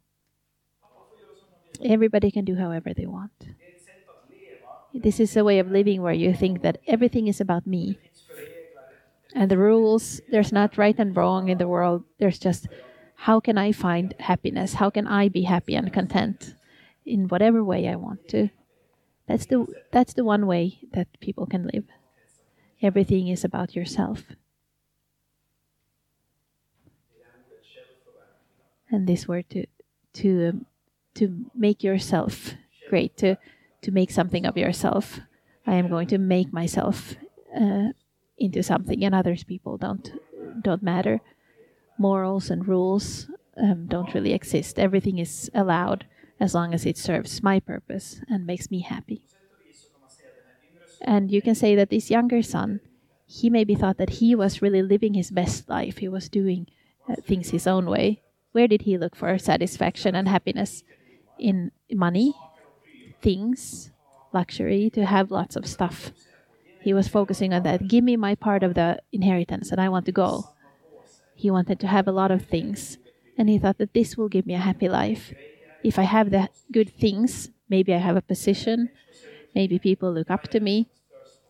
Everybody 1.84 2.30
can 2.30 2.44
do 2.44 2.56
however 2.56 2.94
they 2.94 3.06
want. 3.06 3.32
This 4.94 5.18
is 5.18 5.36
a 5.36 5.44
way 5.44 5.58
of 5.58 5.70
living 5.70 6.02
where 6.02 6.14
you 6.14 6.32
think 6.34 6.62
that 6.62 6.78
everything 6.86 7.26
is 7.26 7.40
about 7.40 7.66
me. 7.66 7.98
And 9.34 9.50
the 9.50 9.58
rules, 9.58 10.20
there's 10.30 10.52
not 10.52 10.78
right 10.78 10.94
and 10.98 11.16
wrong 11.16 11.48
in 11.48 11.58
the 11.58 11.66
world. 11.66 12.04
There's 12.18 12.38
just 12.38 12.68
how 13.16 13.40
can 13.40 13.58
I 13.58 13.72
find 13.72 14.14
happiness? 14.20 14.74
How 14.74 14.90
can 14.90 15.06
I 15.06 15.28
be 15.28 15.42
happy 15.42 15.74
and 15.74 15.92
content 15.92 16.54
in 17.04 17.28
whatever 17.28 17.64
way 17.64 17.88
I 17.88 17.96
want 17.96 18.28
to? 18.28 18.50
That's 19.26 19.46
the 19.46 19.66
that's 19.90 20.14
the 20.14 20.24
one 20.24 20.46
way 20.46 20.78
that 20.92 21.08
people 21.20 21.46
can 21.46 21.68
live. 21.72 21.84
Everything 22.82 23.28
is 23.28 23.44
about 23.44 23.74
yourself. 23.74 24.22
And 28.94 29.08
this 29.08 29.26
word 29.26 29.50
to 29.50 29.66
to 30.22 30.48
um, 30.48 30.66
to 31.14 31.46
make 31.52 31.82
yourself 31.82 32.54
great, 32.88 33.16
to 33.16 33.36
to 33.82 33.90
make 33.90 34.12
something 34.12 34.46
of 34.46 34.56
yourself. 34.56 35.18
I 35.66 35.74
am 35.74 35.88
going 35.88 36.06
to 36.08 36.18
make 36.18 36.52
myself 36.52 37.16
uh, 37.60 37.88
into 38.38 38.62
something, 38.62 39.04
and 39.04 39.14
others 39.14 39.42
people 39.42 39.78
don't 39.78 40.12
don't 40.62 40.82
matter. 40.82 41.20
Morals 41.98 42.50
and 42.50 42.68
rules 42.68 43.26
um, 43.56 43.86
don't 43.86 44.14
really 44.14 44.32
exist. 44.32 44.78
Everything 44.78 45.18
is 45.18 45.50
allowed 45.54 46.06
as 46.38 46.54
long 46.54 46.72
as 46.72 46.86
it 46.86 46.96
serves 46.96 47.42
my 47.42 47.58
purpose 47.58 48.20
and 48.28 48.46
makes 48.46 48.70
me 48.70 48.80
happy. 48.80 49.22
And 51.00 51.32
you 51.32 51.42
can 51.42 51.54
say 51.54 51.74
that 51.74 51.90
this 51.90 52.10
younger 52.10 52.42
son, 52.42 52.80
he 53.26 53.50
maybe 53.50 53.74
thought 53.74 53.98
that 53.98 54.22
he 54.22 54.34
was 54.34 54.62
really 54.62 54.82
living 54.82 55.14
his 55.14 55.30
best 55.30 55.68
life. 55.68 55.98
He 55.98 56.08
was 56.08 56.28
doing 56.28 56.66
uh, 57.08 57.16
things 57.26 57.50
his 57.50 57.66
own 57.66 57.86
way. 57.86 58.23
Where 58.54 58.68
did 58.68 58.82
he 58.82 58.96
look 58.96 59.16
for 59.16 59.36
satisfaction 59.36 60.14
and 60.14 60.28
happiness? 60.28 60.84
In 61.40 61.72
money, 61.90 62.34
things, 63.20 63.90
luxury, 64.32 64.90
to 64.90 65.04
have 65.04 65.32
lots 65.32 65.56
of 65.56 65.66
stuff. 65.66 66.12
He 66.80 66.94
was 66.94 67.08
focusing 67.08 67.52
on 67.52 67.64
that. 67.64 67.88
Give 67.88 68.04
me 68.04 68.14
my 68.16 68.36
part 68.36 68.62
of 68.62 68.74
the 68.74 69.02
inheritance, 69.10 69.72
and 69.72 69.80
I 69.80 69.88
want 69.88 70.06
to 70.06 70.12
go. 70.12 70.54
He 71.34 71.50
wanted 71.50 71.80
to 71.80 71.88
have 71.88 72.06
a 72.06 72.12
lot 72.12 72.30
of 72.30 72.46
things, 72.46 72.96
and 73.36 73.48
he 73.48 73.58
thought 73.58 73.78
that 73.78 73.92
this 73.92 74.16
will 74.16 74.28
give 74.28 74.46
me 74.46 74.54
a 74.54 74.58
happy 74.58 74.88
life. 74.88 75.34
If 75.82 75.98
I 75.98 76.04
have 76.04 76.30
the 76.30 76.48
good 76.70 76.94
things, 76.94 77.50
maybe 77.68 77.92
I 77.92 77.98
have 77.98 78.14
a 78.14 78.22
position, 78.22 78.88
maybe 79.52 79.80
people 79.80 80.12
look 80.12 80.30
up 80.30 80.46
to 80.54 80.60
me. 80.60 80.86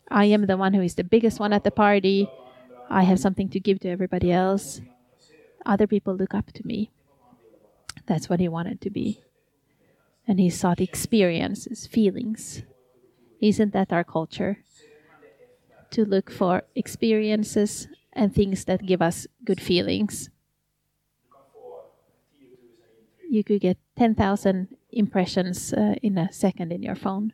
I 0.09 0.25
am 0.33 0.47
the 0.47 0.57
one 0.57 0.73
who 0.73 0.81
is 0.81 0.95
the 0.95 1.05
biggest 1.05 1.39
one 1.39 1.53
at 1.53 1.65
the 1.65 1.71
party. 1.71 2.31
I 2.89 3.03
have 3.03 3.21
something 3.21 3.51
to 3.51 3.61
give 3.61 3.81
to 3.81 3.91
everybody 3.91 4.33
else. 4.33 4.81
Other 5.67 5.87
people 5.87 6.17
look 6.17 6.33
up 6.33 6.51
to 6.53 6.67
me. 6.67 6.91
That's 8.07 8.29
what 8.29 8.41
he 8.41 8.49
wanted 8.49 8.81
to 8.83 8.91
be. 8.91 9.21
And 10.27 10.41
he 10.41 10.51
sought 10.51 10.81
experiences, 10.81 11.87
feelings. 11.87 12.63
Isn't 13.41 13.73
that 13.73 13.93
our 13.93 14.05
culture? 14.05 14.59
to 15.95 16.05
look 16.05 16.31
for 16.31 16.65
experiences 16.75 17.87
and 18.13 18.35
things 18.35 18.65
that 18.65 18.85
give 18.85 19.01
us 19.01 19.27
good 19.45 19.61
feelings. 19.61 20.29
You 23.31 23.45
could 23.45 23.61
get 23.61 23.79
10,000 23.97 24.69
impressions 24.91 25.73
uh, 25.73 25.95
in 26.03 26.19
a 26.19 26.33
second 26.33 26.73
in 26.73 26.83
your 26.83 26.97
phone. 26.97 27.33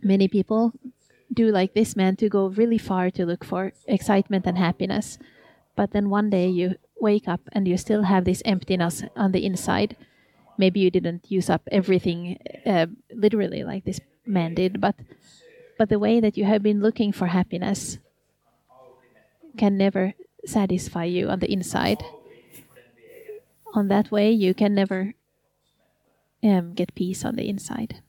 Many 0.00 0.28
people 0.28 0.72
do 1.32 1.50
like 1.50 1.74
this 1.74 1.96
man 1.96 2.14
to 2.16 2.28
go 2.28 2.46
really 2.46 2.78
far 2.78 3.10
to 3.10 3.26
look 3.26 3.44
for 3.44 3.72
excitement 3.86 4.46
and 4.46 4.56
happiness. 4.56 5.18
But 5.74 5.90
then 5.90 6.08
one 6.08 6.30
day 6.30 6.48
you 6.48 6.76
wake 7.00 7.28
up 7.28 7.40
and 7.52 7.68
you 7.68 7.76
still 7.76 8.02
have 8.02 8.24
this 8.24 8.42
emptiness 8.44 9.04
on 9.16 9.32
the 9.32 9.44
inside. 9.44 9.96
Maybe 10.58 10.80
you 10.80 10.90
didn't 10.90 11.30
use 11.30 11.50
up 11.50 11.62
everything 11.70 12.38
uh, 12.64 12.86
literally 13.12 13.64
like 13.64 13.84
this 13.84 14.00
man 14.24 14.54
did, 14.54 14.80
but 14.80 14.96
but 15.78 15.90
the 15.90 15.98
way 15.98 16.20
that 16.20 16.36
you 16.36 16.44
have 16.44 16.62
been 16.62 16.80
looking 16.80 17.12
for 17.12 17.26
happiness 17.26 17.98
can 19.58 19.76
never 19.76 20.14
satisfy 20.46 21.04
you 21.04 21.28
on 21.28 21.40
the 21.40 21.52
inside. 21.52 22.02
On 23.74 23.88
that 23.88 24.10
way, 24.10 24.30
you 24.30 24.54
can 24.54 24.74
never 24.74 25.12
um, 26.42 26.72
get 26.72 26.94
peace 26.94 27.24
on 27.24 27.36
the 27.36 27.48
inside. 27.48 28.00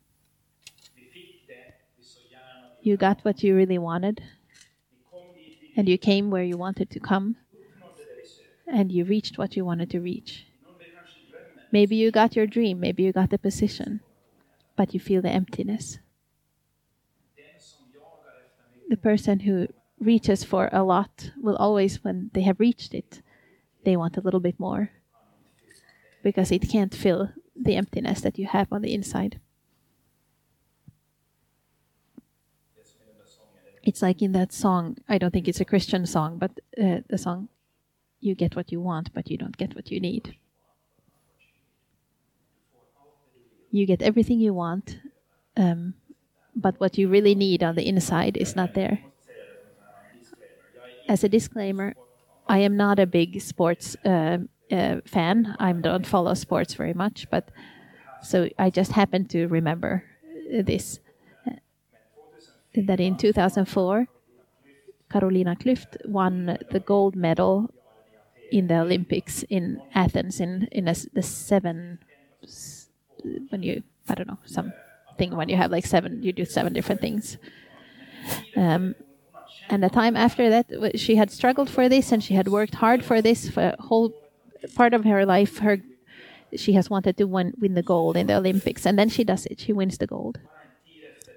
You 2.81 2.95
got 2.95 3.19
what 3.25 3.43
you 3.43 3.53
really 3.53 3.77
wanted, 3.77 4.23
and 5.75 5.89
you 5.89 5.97
came 5.97 6.29
where 6.29 6.43
you 6.43 6.55
wanted 6.55 6.89
to 6.91 6.99
come, 7.01 7.35
and 8.67 8.91
you 8.91 9.03
reached 9.05 9.37
what 9.37 9.55
you 9.55 9.65
wanted 9.65 9.89
to 9.91 9.99
reach. 9.99 10.45
Maybe 11.71 11.95
you 11.95 12.11
got 12.11 12.35
your 12.35 12.45
dream, 12.47 12.79
maybe 12.79 13.03
you 13.03 13.13
got 13.13 13.29
the 13.29 13.37
position, 13.37 14.01
but 14.75 14.93
you 14.93 14.99
feel 14.99 15.21
the 15.21 15.29
emptiness 15.29 15.99
the 18.87 18.97
person 18.97 19.41
who 19.41 19.67
reaches 19.99 20.43
for 20.43 20.69
a 20.71 20.83
lot 20.83 21.31
will 21.41 21.55
always, 21.57 22.03
when 22.03 22.29
they 22.33 22.41
have 22.41 22.59
reached 22.59 22.93
it, 22.93 23.21
they 23.83 23.97
want 23.97 24.17
a 24.17 24.21
little 24.21 24.39
bit 24.39 24.59
more 24.59 24.91
because 26.23 26.51
it 26.51 26.69
can't 26.69 26.93
fill 26.93 27.29
the 27.55 27.75
emptiness 27.75 28.21
that 28.21 28.37
you 28.37 28.45
have 28.47 28.71
on 28.71 28.81
the 28.81 28.93
inside. 28.93 29.39
It's 33.83 34.01
like 34.01 34.21
in 34.21 34.33
that 34.33 34.51
song, 34.51 34.97
I 35.07 35.17
don't 35.17 35.31
think 35.31 35.47
it's 35.47 35.61
a 35.61 35.65
Christian 35.65 36.05
song, 36.05 36.37
but 36.37 36.51
uh, 36.81 36.99
the 37.07 37.17
song, 37.17 37.47
You 38.19 38.35
Get 38.35 38.55
What 38.55 38.71
You 38.71 38.81
Want, 38.81 39.13
but 39.13 39.29
You 39.29 39.37
Don't 39.37 39.57
Get 39.57 39.75
What 39.75 39.91
You 39.91 39.99
Need. 39.99 40.35
You 43.71 43.85
get 43.85 44.01
everything 44.01 44.39
you 44.39 44.53
want, 44.53 44.99
um, 45.55 45.93
but 46.55 46.79
what 46.79 46.97
you 46.97 47.09
really 47.09 47.35
need 47.35 47.63
on 47.63 47.75
the 47.75 47.87
inside 47.87 48.37
is 48.37 48.55
not 48.55 48.73
there. 48.73 49.01
As 51.07 51.23
a 51.23 51.29
disclaimer, 51.29 51.93
I 52.47 52.59
am 52.59 52.77
not 52.77 52.97
a 52.97 53.05
big 53.05 53.41
sports 53.41 53.95
uh, 54.05 54.39
uh, 54.71 55.01
fan. 55.05 55.55
I 55.59 55.71
don't 55.73 56.07
follow 56.07 56.33
sports 56.33 56.73
very 56.73 56.93
much, 56.93 57.27
but 57.29 57.49
so 58.23 58.49
I 58.57 58.69
just 58.69 58.91
happen 58.93 59.25
to 59.27 59.47
remember 59.47 60.03
this. 60.51 60.99
that 62.75 62.99
in 62.99 63.17
2004, 63.17 64.07
Carolina 65.09 65.55
Klüft 65.55 65.97
won 66.05 66.57
the 66.71 66.79
gold 66.79 67.15
medal 67.15 67.69
in 68.51 68.67
the 68.67 68.79
Olympics 68.79 69.43
in 69.49 69.81
Athens 69.93 70.39
in 70.39 70.67
in 70.71 70.87
a, 70.87 70.95
the 71.13 71.23
seven 71.23 71.99
when 73.49 73.63
you 73.63 73.83
I 74.09 74.15
don't 74.15 74.27
know 74.27 74.39
some 74.45 74.73
thing 75.17 75.35
when 75.35 75.49
you 75.49 75.57
have 75.57 75.71
like 75.71 75.85
seven, 75.85 76.23
you 76.23 76.31
do 76.31 76.45
seven 76.45 76.73
different 76.73 77.01
things. 77.01 77.37
Um, 78.55 78.95
and 79.69 79.83
the 79.83 79.89
time 79.89 80.15
after 80.15 80.49
that, 80.49 80.99
she 80.99 81.15
had 81.15 81.31
struggled 81.31 81.69
for 81.69 81.89
this 81.89 82.11
and 82.11 82.23
she 82.23 82.35
had 82.35 82.47
worked 82.47 82.75
hard 82.75 83.03
for 83.03 83.21
this 83.21 83.49
for 83.49 83.75
a 83.77 83.81
whole 83.81 84.13
part 84.75 84.93
of 84.93 85.03
her 85.03 85.25
life. 85.25 85.59
Her 85.59 85.79
she 86.55 86.73
has 86.73 86.89
wanted 86.89 87.17
to 87.17 87.25
win, 87.25 87.53
win 87.59 87.73
the 87.73 87.83
gold 87.83 88.15
in 88.15 88.27
the 88.27 88.35
Olympics, 88.37 88.85
and 88.85 88.97
then 88.97 89.09
she 89.09 89.25
does 89.25 89.45
it. 89.47 89.59
She 89.59 89.73
wins 89.73 89.97
the 89.97 90.07
gold. 90.07 90.39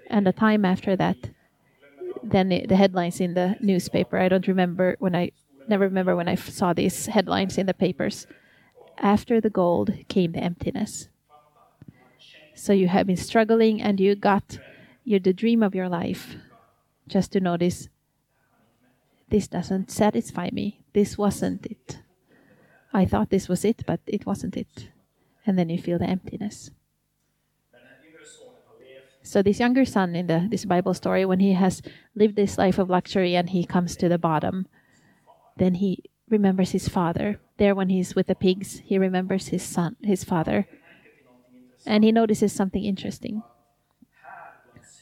And 0.07 0.25
the 0.25 0.31
time 0.31 0.63
after 0.63 0.95
that, 0.95 1.17
then 2.23 2.47
the, 2.47 2.65
the 2.65 2.77
headlines 2.77 3.19
in 3.19 3.33
the 3.33 3.57
newspaper. 3.59 4.17
I 4.17 4.29
don't 4.29 4.47
remember 4.47 4.95
when 4.99 5.15
I 5.15 5.31
never 5.67 5.85
remember 5.85 6.15
when 6.15 6.27
I 6.27 6.35
saw 6.35 6.73
these 6.73 7.07
headlines 7.07 7.57
in 7.57 7.65
the 7.65 7.73
papers. 7.73 8.27
After 8.97 9.41
the 9.41 9.49
gold 9.49 9.93
came 10.07 10.33
the 10.33 10.39
emptiness. 10.39 11.07
So 12.53 12.73
you 12.73 12.87
have 12.87 13.07
been 13.07 13.17
struggling 13.17 13.81
and 13.81 13.99
you 13.99 14.15
got 14.15 14.59
you're 15.03 15.19
the 15.19 15.33
dream 15.33 15.63
of 15.63 15.73
your 15.73 15.89
life. 15.89 16.35
Just 17.07 17.31
to 17.31 17.39
notice 17.39 17.89
this 19.29 19.47
doesn't 19.47 19.89
satisfy 19.89 20.49
me. 20.51 20.81
This 20.93 21.17
wasn't 21.17 21.65
it. 21.65 21.99
I 22.93 23.05
thought 23.05 23.29
this 23.29 23.47
was 23.47 23.65
it, 23.65 23.83
but 23.85 24.01
it 24.05 24.25
wasn't 24.25 24.57
it. 24.57 24.89
And 25.45 25.57
then 25.57 25.69
you 25.69 25.81
feel 25.81 25.97
the 25.97 26.05
emptiness. 26.05 26.71
So 29.23 29.41
this 29.41 29.59
younger 29.59 29.85
son 29.85 30.15
in 30.15 30.27
the 30.27 30.47
this 30.49 30.65
Bible 30.65 30.93
story, 30.93 31.25
when 31.25 31.39
he 31.39 31.53
has 31.53 31.81
lived 32.15 32.35
this 32.35 32.57
life 32.57 32.79
of 32.79 32.89
luxury 32.89 33.35
and 33.35 33.49
he 33.49 33.65
comes 33.65 33.95
to 33.97 34.09
the 34.09 34.17
bottom, 34.17 34.67
then 35.57 35.75
he 35.75 36.03
remembers 36.29 36.71
his 36.71 36.87
father. 36.87 37.39
There 37.57 37.75
when 37.75 37.89
he's 37.89 38.15
with 38.15 38.27
the 38.27 38.35
pigs, 38.35 38.81
he 38.85 38.97
remembers 38.97 39.49
his 39.49 39.63
son, 39.63 39.95
his 40.01 40.23
father 40.23 40.67
and 41.85 42.03
he 42.03 42.11
notices 42.11 42.53
something 42.53 42.83
interesting. 42.83 43.43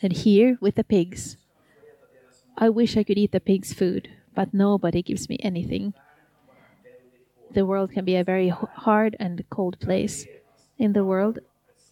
And 0.01 0.13
here, 0.13 0.58
with 0.62 0.75
the 0.75 0.84
pigs, 0.84 1.38
I 2.58 2.70
wish 2.70 2.96
I 2.96 3.03
could 3.03 3.18
eat 3.18 3.32
the 3.32 3.39
pigs' 3.39 3.74
food, 3.74 4.10
but 4.34 4.53
nobody 4.53 5.01
gives 5.01 5.27
me 5.27 5.38
anything. 5.41 5.94
The 7.51 7.65
world 7.65 7.91
can 7.91 8.06
be 8.06 8.15
a 8.15 8.24
very 8.24 8.50
hard 8.50 9.18
and 9.20 9.44
cold 9.50 9.79
place. 9.79 10.25
In 10.77 10.94
the 10.94 11.03
world, 11.03 11.39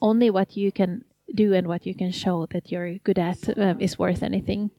only 0.02 0.30
what 0.30 0.56
you 0.56 0.72
can 0.72 1.04
do 1.34 1.54
and 1.54 1.68
what 1.68 1.86
you 1.86 1.94
can 1.94 2.12
show 2.12 2.46
that 2.52 2.72
you're 2.72 3.00
good 3.00 3.20
at 3.20 3.58
um, 3.58 3.82
is 3.82 4.00
worth 4.00 4.24
anything. 4.24 4.72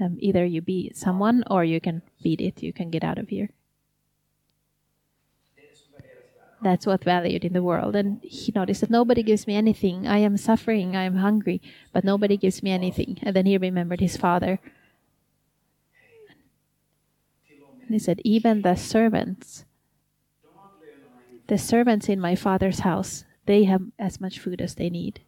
Um, 0.00 0.16
either 0.18 0.44
you 0.44 0.60
beat 0.60 0.96
someone 0.96 1.44
or 1.48 1.64
you 1.64 1.80
can 1.80 2.02
beat 2.22 2.40
it, 2.40 2.62
you 2.62 2.72
can 2.72 2.90
get 2.90 3.04
out 3.04 3.18
of 3.18 3.28
here. 3.28 3.50
That's 6.62 6.86
what 6.86 7.04
valued 7.04 7.44
in 7.44 7.52
the 7.52 7.62
world. 7.62 7.94
And 7.94 8.20
he 8.22 8.50
noticed 8.54 8.80
that 8.80 8.90
nobody 8.90 9.22
gives 9.22 9.46
me 9.46 9.54
anything. 9.54 10.06
I 10.06 10.18
am 10.18 10.38
suffering, 10.38 10.96
I 10.96 11.02
am 11.02 11.16
hungry, 11.16 11.60
but 11.92 12.04
nobody 12.04 12.38
gives 12.38 12.62
me 12.62 12.70
anything. 12.72 13.18
And 13.22 13.36
then 13.36 13.44
he 13.44 13.58
remembered 13.58 14.00
his 14.00 14.16
father. 14.16 14.58
And 17.82 17.90
he 17.90 17.98
said, 17.98 18.22
Even 18.24 18.62
the 18.62 18.76
servants, 18.76 19.66
the 21.48 21.58
servants 21.58 22.08
in 22.08 22.18
my 22.18 22.34
father's 22.34 22.80
house, 22.80 23.26
they 23.44 23.64
have 23.64 23.82
as 23.98 24.18
much 24.18 24.38
food 24.38 24.62
as 24.62 24.74
they 24.74 24.88
need. 24.88 25.20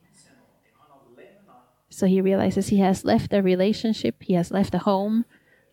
So 1.88 2.06
he 2.06 2.20
realizes 2.20 2.68
he 2.68 2.78
has 2.80 3.04
left 3.04 3.32
a 3.32 3.42
relationship, 3.42 4.22
he 4.22 4.34
has 4.34 4.50
left 4.50 4.74
a 4.74 4.78
home 4.78 5.24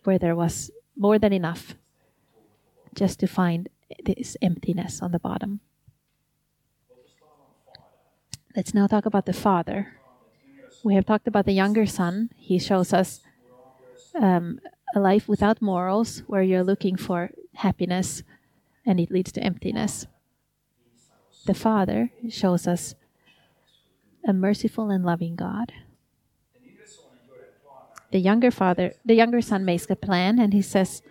where 0.04 0.20
there 0.20 0.36
was 0.36 0.72
more 0.96 1.18
than 1.18 1.34
enough 1.34 1.76
just 2.94 3.20
to 3.20 3.28
find 3.28 3.70
this 4.06 4.38
emptiness 4.42 5.02
on 5.02 5.12
the 5.12 5.20
bottom. 5.20 5.60
Let's 8.56 8.74
now 8.74 8.88
talk 8.88 9.06
about 9.06 9.26
the 9.26 9.34
father. 9.34 10.00
We 10.84 10.96
have 10.96 11.06
talked 11.06 11.28
about 11.28 11.46
the 11.46 11.54
younger 11.54 11.86
son. 11.86 12.30
He 12.36 12.60
shows 12.60 12.94
us 12.94 13.22
um, 14.14 14.60
a 14.96 15.00
life 15.00 15.28
without 15.28 15.62
morals 15.62 16.22
where 16.28 16.44
you're 16.44 16.64
looking 16.64 16.96
for 16.96 17.32
happiness 17.56 18.22
and 18.86 19.00
it 19.00 19.10
leads 19.10 19.32
to 19.32 19.44
emptiness. 19.44 20.06
The 21.46 21.54
father 21.54 22.12
shows 22.30 22.68
us 22.68 22.96
a 24.26 24.34
merciful 24.34 24.90
and 24.90 25.04
loving 25.04 25.36
God. 25.36 25.74
The 28.14 28.20
younger 28.20 28.52
father, 28.52 28.94
the 29.04 29.16
younger 29.16 29.42
son 29.42 29.66
makes 29.66 29.90
a 29.90 29.96
plan 29.96 30.38
and 30.38 30.54
he 30.54 30.62
says 30.62 31.02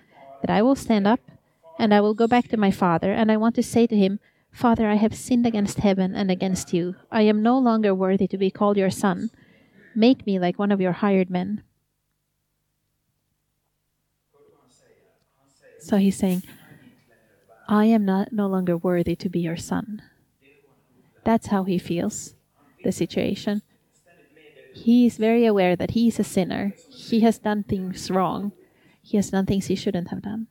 that 0.41 0.51
I 0.51 0.63
will 0.63 0.77
stand 0.77 1.05
up 1.05 1.19
and 1.77 1.93
I 1.93 2.01
will 2.01 2.15
go 2.15 2.29
back 2.29 2.47
to 2.49 2.57
my 2.57 2.71
father, 2.71 3.13
and 3.13 3.33
I 3.33 3.37
want 3.37 3.57
to 3.57 3.63
say 3.63 3.89
to 3.89 3.97
him, 3.97 4.21
Father, 4.53 4.87
I 4.87 4.95
have 4.95 5.13
sinned 5.13 5.45
against 5.45 5.79
heaven 5.79 6.15
and 6.15 6.31
against 6.31 6.73
you. 6.73 6.95
I 7.11 7.23
am 7.23 7.43
no 7.43 7.59
longer 7.59 7.93
worthy 7.93 8.29
to 8.29 8.39
be 8.39 8.53
called 8.53 8.77
your 8.77 8.91
son. 8.91 9.31
Make 9.97 10.25
me 10.27 10.39
like 10.39 10.61
one 10.61 10.71
of 10.71 10.81
your 10.81 10.93
hired 10.93 11.29
men. 11.29 11.65
So 15.81 15.97
he's 15.97 16.17
saying, 16.17 16.45
I 17.67 17.87
am 17.87 18.05
not 18.05 18.33
no 18.33 18.47
longer 18.47 18.77
worthy 18.77 19.17
to 19.17 19.29
be 19.29 19.41
your 19.41 19.57
son. 19.57 20.03
That's 21.25 21.49
how 21.49 21.65
he 21.65 21.79
feels 21.79 22.37
the 22.85 22.93
situation. 22.93 23.63
He 24.75 25.07
is 25.07 25.17
very 25.17 25.45
aware 25.47 25.77
that 25.77 25.93
he 25.93 26.09
is 26.09 26.19
a 26.19 26.25
sinner. 26.25 26.75
He 26.89 27.21
has 27.21 27.39
done 27.39 27.63
things 27.63 28.11
wrong. 28.11 28.53
He 29.03 29.17
has 29.17 29.31
done 29.31 29.47
things 29.47 29.67
he 29.67 29.75
shouldn't 29.75 30.09
have 30.09 30.23
done. 30.23 30.49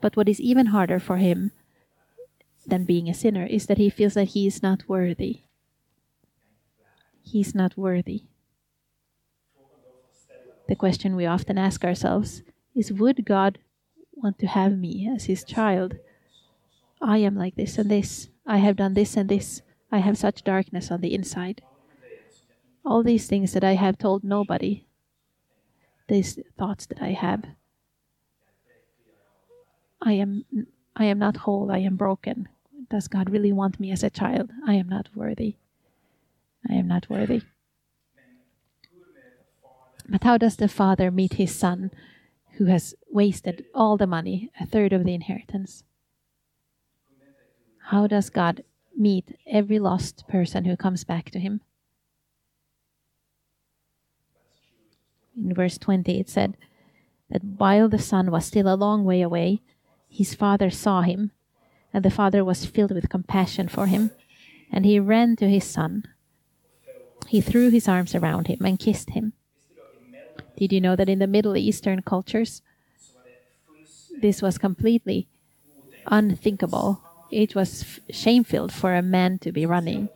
But 0.00 0.16
what 0.16 0.28
is 0.28 0.40
even 0.40 0.66
harder 0.66 0.98
for 0.98 1.16
him 1.16 1.52
than 2.66 2.84
being 2.84 3.08
a 3.08 3.14
sinner 3.14 3.46
is 3.46 3.66
that 3.66 3.78
he 3.78 3.90
feels 3.90 4.14
that 4.14 4.28
he 4.28 4.46
is 4.46 4.62
not 4.62 4.88
worthy. 4.88 5.42
He's 7.22 7.54
not 7.54 7.76
worthy. 7.76 8.24
The 10.68 10.76
question 10.76 11.16
we 11.16 11.26
often 11.26 11.56
ask 11.56 11.84
ourselves 11.84 12.42
is 12.74 12.92
Would 12.92 13.24
God 13.24 13.58
want 14.12 14.38
to 14.40 14.46
have 14.46 14.76
me 14.76 15.10
as 15.12 15.24
his 15.24 15.44
child? 15.44 15.96
I 17.00 17.18
am 17.18 17.36
like 17.36 17.56
this 17.56 17.78
and 17.78 17.90
this. 17.90 18.28
I 18.46 18.58
have 18.58 18.76
done 18.76 18.94
this 18.94 19.16
and 19.16 19.28
this. 19.28 19.62
I 19.90 19.98
have 19.98 20.18
such 20.18 20.44
darkness 20.44 20.90
on 20.90 21.00
the 21.00 21.14
inside. 21.14 21.62
All 22.84 23.02
these 23.02 23.26
things 23.26 23.52
that 23.52 23.64
I 23.64 23.74
have 23.74 23.98
told 23.98 24.24
nobody, 24.24 24.86
these 26.08 26.38
thoughts 26.58 26.86
that 26.86 27.02
I 27.02 27.12
have, 27.12 27.44
I 30.00 30.12
am 30.12 30.44
I 30.96 31.04
am 31.04 31.18
not 31.18 31.38
whole, 31.38 31.70
I 31.70 31.78
am 31.78 31.96
broken. 31.96 32.48
Does 32.90 33.08
God 33.08 33.30
really 33.30 33.52
want 33.52 33.78
me 33.78 33.90
as 33.90 34.02
a 34.02 34.10
child? 34.10 34.50
I 34.66 34.74
am 34.74 34.88
not 34.88 35.08
worthy. 35.14 35.56
I 36.68 36.74
am 36.74 36.88
not 36.88 37.08
worthy. 37.08 37.42
But 40.08 40.24
how 40.24 40.38
does 40.38 40.56
the 40.56 40.68
father 40.68 41.10
meet 41.10 41.34
his 41.34 41.54
son 41.54 41.90
who 42.56 42.64
has 42.64 42.94
wasted 43.10 43.66
all 43.74 43.96
the 43.96 44.06
money, 44.06 44.50
a 44.58 44.66
third 44.66 44.92
of 44.92 45.04
the 45.04 45.14
inheritance? 45.14 45.84
How 47.90 48.06
does 48.06 48.30
God 48.30 48.64
meet 48.98 49.38
every 49.46 49.78
lost 49.78 50.26
person 50.28 50.64
who 50.64 50.76
comes 50.76 51.04
back 51.04 51.30
to 51.30 51.38
him? 51.38 51.60
In 55.36 55.54
verse 55.54 55.78
20, 55.78 56.18
it 56.18 56.28
said 56.28 56.56
that 57.30 57.44
while 57.44 57.88
the 57.88 57.98
son 57.98 58.30
was 58.30 58.44
still 58.44 58.66
a 58.66 58.74
long 58.74 59.04
way 59.04 59.22
away, 59.22 59.62
his 60.08 60.34
father 60.34 60.68
saw 60.68 61.02
him, 61.02 61.30
and 61.94 62.04
the 62.04 62.10
father 62.10 62.44
was 62.44 62.66
filled 62.66 62.92
with 62.92 63.08
compassion 63.08 63.68
for 63.68 63.86
him, 63.86 64.10
and 64.72 64.84
he 64.84 64.98
ran 64.98 65.36
to 65.36 65.48
his 65.48 65.64
son. 65.64 66.04
He 67.28 67.40
threw 67.40 67.70
his 67.70 67.86
arms 67.88 68.14
around 68.14 68.48
him 68.48 68.64
and 68.64 68.78
kissed 68.78 69.10
him. 69.10 69.32
Did 70.56 70.72
you 70.72 70.80
know 70.80 70.96
that 70.96 71.08
in 71.08 71.20
the 71.20 71.26
Middle 71.26 71.56
Eastern 71.56 72.02
cultures, 72.02 72.62
this 74.20 74.42
was 74.42 74.58
completely 74.58 75.28
unthinkable? 76.06 77.07
It 77.30 77.54
was 77.54 78.00
shameful 78.10 78.68
for 78.68 78.94
a 78.94 79.02
man 79.02 79.38
to 79.40 79.52
be 79.52 79.66
running, 79.66 80.08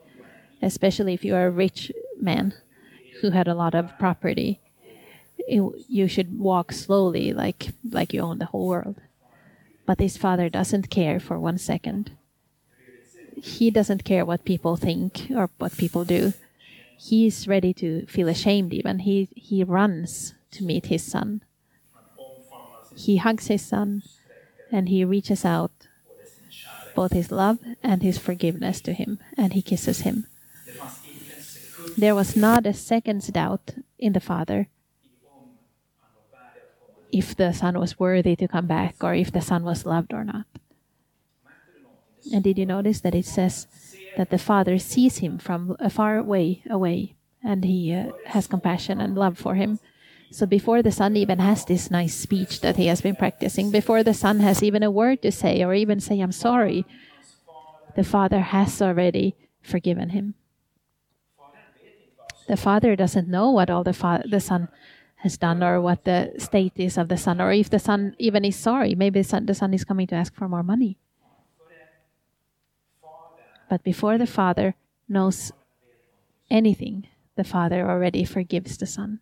especially 0.63 1.15
if 1.15 1.25
you 1.25 1.35
are 1.35 1.47
a 1.47 1.51
rich 1.51 1.93
man 2.21 2.55
who 3.21 3.31
had 3.31 3.49
a 3.49 3.55
lot 3.55 3.75
of 3.75 3.99
property. 3.99 4.61
It, 5.39 5.63
you 5.89 6.09
should 6.09 6.39
walk 6.39 6.73
slowly, 6.73 7.33
like 7.33 7.69
like 7.91 8.13
you 8.13 8.21
own 8.21 8.39
the 8.39 8.47
whole 8.47 8.67
world. 8.67 8.97
But 9.85 10.01
his 10.01 10.17
father 10.17 10.49
doesn't 10.49 10.91
care 10.91 11.19
for 11.21 11.39
one 11.39 11.59
second. 11.59 12.13
He 13.37 13.71
doesn't 13.71 14.05
care 14.05 14.25
what 14.25 14.45
people 14.45 14.77
think 14.77 15.27
or 15.35 15.51
what 15.59 15.77
people 15.77 16.05
do. 16.05 16.33
He's 16.97 17.49
ready 17.49 17.75
to 17.75 18.07
feel 18.07 18.29
ashamed 18.29 18.73
even. 18.73 19.01
He 19.01 19.29
he 19.35 19.65
runs 19.65 20.35
to 20.53 20.65
meet 20.65 20.87
his 20.87 21.03
son. 21.03 21.43
He 22.95 23.17
hugs 23.17 23.49
his 23.49 23.63
son 23.63 24.03
and 24.71 24.89
he 24.89 25.05
reaches 25.05 25.45
out 25.45 25.82
both 26.95 27.13
his 27.13 27.31
love 27.31 27.59
and 27.83 28.03
his 28.03 28.19
forgiveness 28.19 28.81
to 28.83 28.93
him 28.93 29.19
and 29.37 29.53
he 29.53 29.63
kisses 29.63 30.01
him. 30.01 30.27
There 31.97 32.15
was 32.15 32.37
not 32.37 32.67
a 32.67 32.73
second's 32.73 33.29
doubt 33.29 33.75
in 33.99 34.13
the 34.13 34.21
father 34.21 34.69
if 37.13 37.37
the 37.37 37.53
son 37.53 37.79
was 37.79 37.99
worthy 37.99 38.35
to 38.37 38.49
come 38.49 38.67
back 38.67 38.97
or 39.05 39.15
if 39.15 39.31
the 39.31 39.43
son 39.43 39.65
was 39.65 39.85
loved 39.85 40.13
or 40.13 40.25
not. 40.25 40.47
And 42.33 42.43
did 42.43 42.59
you 42.59 42.67
notice 42.67 43.01
that 43.01 43.15
it 43.15 43.27
says 43.27 43.67
that 44.17 44.31
the 44.31 44.39
father 44.39 44.79
sees 44.79 45.19
him 45.19 45.39
from 45.39 45.77
a 45.79 45.91
far 45.91 46.23
way 46.23 46.63
away 46.71 47.15
and 47.43 47.65
he 47.65 47.93
uh, 47.93 48.13
has 48.27 48.47
compassion 48.47 49.01
and 49.01 49.17
love 49.17 49.37
for 49.37 49.55
him? 49.55 49.79
So 50.33 50.47
before 50.47 50.83
the 50.83 50.91
son 50.91 51.15
even 51.17 51.39
has 51.41 51.67
this 51.67 51.91
nice 51.91 52.15
speech 52.15 52.63
that 52.63 52.77
he 52.77 52.87
has 52.87 53.03
been 53.03 53.17
practicing, 53.17 53.71
before 53.71 54.03
the 54.03 54.15
son 54.15 54.41
has 54.41 54.63
even 54.63 54.83
a 54.83 54.91
word 54.91 55.21
to 55.23 55.31
say 55.31 55.63
or 55.63 55.75
even 55.75 56.01
say, 56.01 56.21
I'm 56.21 56.33
sorry, 56.33 56.87
the 57.97 58.03
father 58.03 58.41
has 58.41 58.81
already 58.81 59.37
forgiven 59.61 60.09
him. 60.09 60.35
The 62.49 62.57
father 62.57 62.97
doesn't 62.97 63.29
know 63.29 63.51
what 63.51 63.69
all 63.69 63.85
the, 63.85 63.93
fa- 63.93 64.25
the 64.27 64.41
son 64.41 64.69
has 65.17 65.37
done 65.37 65.63
or 65.63 65.83
what 65.83 66.05
the 66.05 66.33
state 66.39 66.73
is 66.77 66.97
of 66.97 67.09
the 67.09 67.19
son 67.19 67.39
or 67.39 67.53
if 67.53 67.69
the 67.69 67.79
son 67.79 68.17
even 68.19 68.45
is 68.45 68.57
sorry 68.57 68.97
maybe 68.97 69.21
the 69.21 69.29
son, 69.29 69.47
the 69.47 69.55
son 69.55 69.73
is 69.73 69.85
coming 69.85 70.07
to 70.09 70.17
ask 70.17 70.35
for 70.35 70.49
more 70.49 70.65
money 70.65 70.99
but 73.71 73.85
before 73.85 74.19
the 74.19 74.27
father 74.27 74.75
knows 75.09 75.53
anything 76.51 77.07
the 77.37 77.45
father 77.45 77.89
already 77.89 78.25
forgives 78.25 78.77
the 78.79 78.87
son 78.87 79.21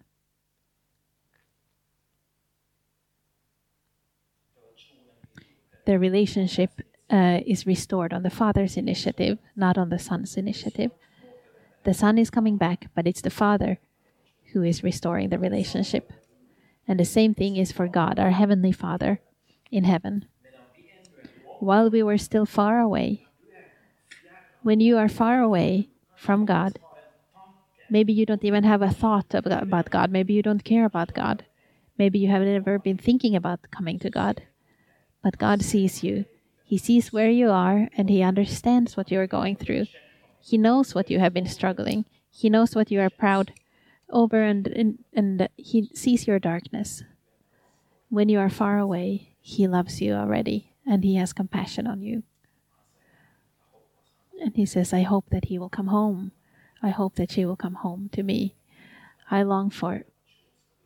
the 5.86 5.98
relationship 5.98 6.80
uh, 7.10 7.40
is 7.46 7.66
restored 7.66 8.12
on 8.12 8.22
the 8.22 8.30
father's 8.30 8.76
initiative 8.76 9.38
not 9.56 9.76
on 9.76 9.88
the 9.88 9.98
son's 9.98 10.36
initiative 10.36 10.90
the 11.84 11.94
son 11.94 12.18
is 12.18 12.30
coming 12.30 12.56
back 12.56 12.88
but 12.94 13.06
it's 13.06 13.22
the 13.22 13.30
father 13.30 13.78
who 14.52 14.62
is 14.62 14.82
restoring 14.82 15.28
the 15.28 15.38
relationship. 15.38 16.12
And 16.86 16.98
the 16.98 17.04
same 17.04 17.34
thing 17.34 17.56
is 17.56 17.72
for 17.72 17.88
God, 17.88 18.18
our 18.18 18.30
Heavenly 18.30 18.72
Father 18.72 19.20
in 19.70 19.84
heaven. 19.84 20.26
While 21.60 21.90
we 21.90 22.02
were 22.02 22.18
still 22.18 22.46
far 22.46 22.80
away, 22.80 23.26
when 24.62 24.80
you 24.80 24.98
are 24.98 25.08
far 25.08 25.40
away 25.40 25.88
from 26.16 26.44
God, 26.44 26.78
maybe 27.88 28.12
you 28.12 28.26
don't 28.26 28.44
even 28.44 28.64
have 28.64 28.82
a 28.82 28.90
thought 28.90 29.34
about 29.34 29.90
God, 29.90 30.10
maybe 30.10 30.32
you 30.34 30.42
don't 30.42 30.64
care 30.64 30.84
about 30.84 31.14
God, 31.14 31.44
maybe 31.96 32.18
you 32.18 32.28
have 32.28 32.42
never 32.42 32.78
been 32.78 32.98
thinking 32.98 33.36
about 33.36 33.70
coming 33.70 33.98
to 34.00 34.10
God. 34.10 34.42
But 35.22 35.38
God 35.38 35.62
sees 35.62 36.02
you. 36.02 36.24
He 36.64 36.78
sees 36.78 37.12
where 37.12 37.30
you 37.30 37.50
are 37.50 37.88
and 37.96 38.08
He 38.08 38.22
understands 38.22 38.96
what 38.96 39.10
you 39.10 39.20
are 39.20 39.26
going 39.26 39.56
through. 39.56 39.86
He 40.40 40.56
knows 40.56 40.94
what 40.94 41.10
you 41.10 41.18
have 41.18 41.34
been 41.34 41.46
struggling. 41.46 42.06
He 42.30 42.48
knows 42.48 42.74
what 42.74 42.90
you 42.90 43.00
are 43.00 43.10
proud 43.10 43.52
over 44.08 44.42
and, 44.42 44.66
and, 44.66 45.04
and 45.12 45.48
he 45.56 45.90
sees 45.94 46.26
your 46.26 46.38
darkness. 46.38 47.02
When 48.08 48.28
you 48.28 48.40
are 48.40 48.50
far 48.50 48.78
away, 48.78 49.34
he 49.40 49.66
loves 49.66 50.00
you 50.00 50.14
already 50.14 50.70
and 50.86 51.04
He 51.04 51.16
has 51.16 51.32
compassion 51.32 51.86
on 51.86 52.02
you. 52.02 52.22
And 54.40 54.56
He 54.56 54.66
says, 54.66 54.92
I 54.92 55.02
hope 55.02 55.26
that 55.30 55.46
He 55.46 55.58
will 55.58 55.68
come 55.68 55.88
home. 55.88 56.32
I 56.82 56.90
hope 56.90 57.14
that 57.16 57.30
she 57.30 57.44
will 57.44 57.56
come 57.56 57.74
home 57.74 58.08
to 58.12 58.22
me. 58.22 58.54
I 59.30 59.42
long 59.42 59.70
for 59.70 60.04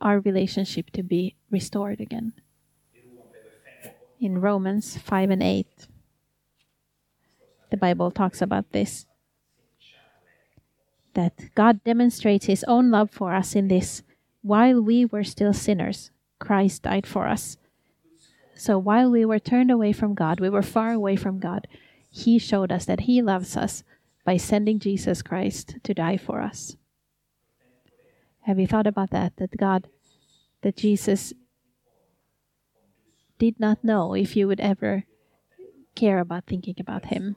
our 0.00 0.20
relationship 0.20 0.90
to 0.90 1.02
be 1.02 1.36
restored 1.50 2.00
again. 2.00 2.34
In 4.20 4.40
Romans 4.40 4.96
5 4.96 5.30
and 5.30 5.42
8, 5.42 5.66
the 7.70 7.76
Bible 7.76 8.10
talks 8.10 8.40
about 8.40 8.72
this 8.72 9.06
that 11.14 11.54
God 11.54 11.82
demonstrates 11.84 12.46
his 12.46 12.64
own 12.66 12.90
love 12.90 13.10
for 13.10 13.34
us 13.34 13.54
in 13.54 13.68
this 13.68 14.02
while 14.42 14.80
we 14.80 15.04
were 15.04 15.24
still 15.24 15.52
sinners, 15.52 16.10
Christ 16.38 16.82
died 16.82 17.06
for 17.06 17.26
us. 17.26 17.56
So 18.54 18.78
while 18.78 19.10
we 19.10 19.24
were 19.24 19.38
turned 19.38 19.70
away 19.70 19.92
from 19.92 20.14
God, 20.14 20.38
we 20.38 20.50
were 20.50 20.62
far 20.62 20.92
away 20.92 21.16
from 21.16 21.38
God, 21.38 21.66
he 22.10 22.38
showed 22.38 22.70
us 22.70 22.84
that 22.84 23.00
he 23.00 23.22
loves 23.22 23.56
us 23.56 23.82
by 24.24 24.36
sending 24.36 24.78
Jesus 24.78 25.22
Christ 25.22 25.76
to 25.82 25.94
die 25.94 26.16
for 26.16 26.40
us. 26.40 26.76
Have 28.42 28.58
you 28.58 28.66
thought 28.66 28.86
about 28.86 29.10
that? 29.10 29.36
That 29.38 29.56
God, 29.56 29.88
that 30.62 30.76
Jesus 30.76 31.32
did 33.38 33.58
not 33.58 33.84
know 33.84 34.14
if 34.14 34.36
you 34.36 34.46
would 34.48 34.60
ever 34.60 35.04
care 35.94 36.18
about 36.18 36.46
thinking 36.46 36.76
about 36.78 37.06
him 37.06 37.36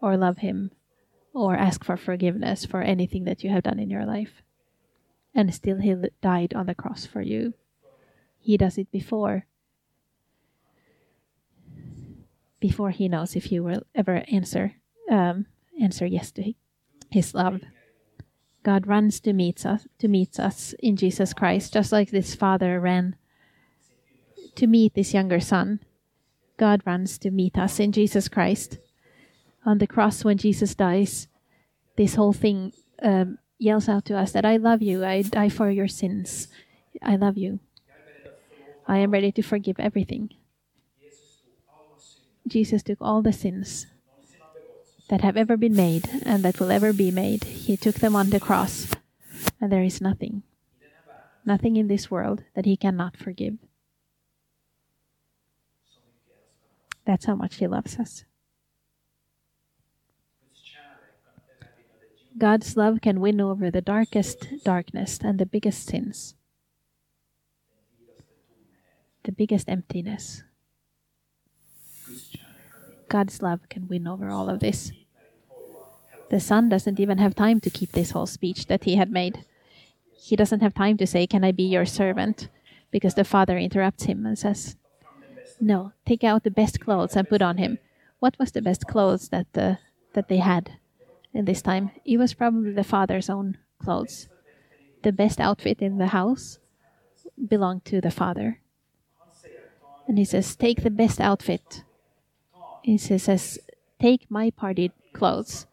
or 0.00 0.16
love 0.16 0.38
him 0.38 0.70
or 1.36 1.54
ask 1.54 1.84
for 1.84 1.96
forgiveness 1.96 2.64
for 2.64 2.80
anything 2.80 3.24
that 3.24 3.44
you 3.44 3.50
have 3.50 3.62
done 3.62 3.78
in 3.78 3.90
your 3.90 4.06
life. 4.06 4.42
And 5.34 5.54
still, 5.54 5.76
He 5.76 5.94
died 6.22 6.54
on 6.54 6.64
the 6.64 6.74
cross 6.74 7.04
for 7.04 7.20
you. 7.20 7.52
He 8.38 8.56
does 8.56 8.78
it 8.78 8.90
before. 8.90 9.44
Before 12.58 12.90
He 12.90 13.06
knows 13.06 13.36
if 13.36 13.52
you 13.52 13.62
will 13.62 13.82
ever 13.94 14.24
answer 14.32 14.76
um, 15.10 15.46
answer 15.80 16.06
yes 16.06 16.32
to 16.32 16.54
His 17.10 17.34
love. 17.34 17.60
God 18.62 18.86
runs 18.86 19.20
to 19.20 19.34
meet 19.34 19.66
us 19.66 19.86
to 19.98 20.08
meet 20.08 20.40
us 20.40 20.74
in 20.78 20.96
Jesus 20.96 21.34
Christ, 21.34 21.74
just 21.74 21.92
like 21.92 22.10
this 22.10 22.34
father 22.34 22.80
ran 22.80 23.14
to 24.56 24.66
meet 24.66 24.94
this 24.94 25.14
younger 25.14 25.40
son. 25.40 25.80
God 26.56 26.82
runs 26.84 27.18
to 27.18 27.30
meet 27.30 27.58
us 27.58 27.78
in 27.78 27.92
Jesus 27.92 28.28
Christ 28.28 28.78
on 29.66 29.78
the 29.78 29.86
cross 29.86 30.24
when 30.24 30.38
Jesus 30.38 30.74
dies, 30.74 31.26
this 31.96 32.14
whole 32.14 32.32
thing 32.32 32.72
um, 33.02 33.38
yells 33.58 33.88
out 33.88 34.04
to 34.06 34.16
us 34.16 34.30
that 34.32 34.46
I 34.46 34.56
love 34.56 34.80
you, 34.80 35.04
I 35.04 35.22
die 35.22 35.48
for 35.48 35.68
your 35.70 35.88
sins, 35.88 36.48
I 37.02 37.16
love 37.16 37.36
you. 37.36 37.58
I 38.86 38.98
am 38.98 39.10
ready 39.10 39.32
to 39.32 39.42
forgive 39.42 39.80
everything. 39.80 40.30
Jesus 42.46 42.84
took 42.84 42.98
all 43.00 43.22
the 43.22 43.32
sins 43.32 43.88
that 45.08 45.22
have 45.22 45.36
ever 45.36 45.56
been 45.56 45.74
made 45.74 46.08
and 46.24 46.44
that 46.44 46.60
will 46.60 46.70
ever 46.70 46.92
be 46.92 47.10
made. 47.10 47.42
He 47.42 47.76
took 47.76 47.96
them 47.96 48.14
on 48.14 48.30
the 48.30 48.38
cross, 48.38 48.86
and 49.60 49.72
there 49.72 49.82
is 49.82 50.00
nothing, 50.00 50.44
nothing 51.44 51.76
in 51.76 51.88
this 51.88 52.08
world 52.08 52.44
that 52.54 52.64
He 52.64 52.76
cannot 52.76 53.16
forgive. 53.16 53.58
That's 57.06 57.24
how 57.24 57.36
much 57.36 57.56
He 57.56 57.66
loves 57.66 57.98
us. 57.98 58.24
God's 62.36 62.76
love 62.76 63.00
can 63.00 63.20
win 63.20 63.40
over 63.40 63.70
the 63.70 63.80
darkest 63.80 64.46
darkness 64.62 65.18
and 65.22 65.38
the 65.38 65.46
biggest 65.46 65.88
sins, 65.88 66.34
the 69.24 69.32
biggest 69.32 69.70
emptiness. 69.70 70.42
God's 73.08 73.40
love 73.40 73.60
can 73.70 73.88
win 73.88 74.06
over 74.06 74.28
all 74.28 74.50
of 74.50 74.60
this. 74.60 74.92
The 76.28 76.40
son 76.40 76.68
doesn't 76.68 77.00
even 77.00 77.18
have 77.18 77.34
time 77.34 77.60
to 77.60 77.70
keep 77.70 77.92
this 77.92 78.10
whole 78.10 78.26
speech 78.26 78.66
that 78.66 78.84
he 78.84 78.96
had 78.96 79.10
made. 79.10 79.44
He 80.18 80.36
doesn't 80.36 80.60
have 80.60 80.74
time 80.74 80.96
to 80.98 81.06
say, 81.06 81.26
Can 81.26 81.44
I 81.44 81.52
be 81.52 81.62
your 81.62 81.86
servant? 81.86 82.48
Because 82.90 83.14
the 83.14 83.24
father 83.24 83.56
interrupts 83.56 84.04
him 84.04 84.26
and 84.26 84.38
says, 84.38 84.76
No, 85.60 85.92
take 86.04 86.24
out 86.24 86.44
the 86.44 86.50
best 86.50 86.80
clothes 86.80 87.16
and 87.16 87.28
put 87.28 87.42
on 87.42 87.58
him. 87.58 87.78
What 88.18 88.38
was 88.38 88.52
the 88.52 88.62
best 88.62 88.86
clothes 88.86 89.28
that, 89.28 89.46
uh, 89.56 89.76
that 90.14 90.28
they 90.28 90.38
had? 90.38 90.78
in 91.36 91.44
this 91.44 91.62
time. 91.62 91.90
It 92.04 92.16
was 92.16 92.34
probably 92.34 92.72
the 92.72 92.82
father's 92.82 93.28
own 93.28 93.58
clothes. 93.78 94.28
The 95.02 95.12
best 95.12 95.38
outfit 95.38 95.82
in 95.82 95.98
the 95.98 96.08
house 96.08 96.58
belonged 97.36 97.84
to 97.86 98.00
the 98.00 98.10
father. 98.10 98.60
And 100.08 100.18
he 100.18 100.24
says, 100.24 100.56
Take 100.56 100.82
the 100.82 100.90
best 100.90 101.20
outfit. 101.20 101.84
He 102.82 102.96
says, 102.96 103.58
Take 104.00 104.30
my 104.30 104.50
party 104.50 104.92
clothes, 105.12 105.66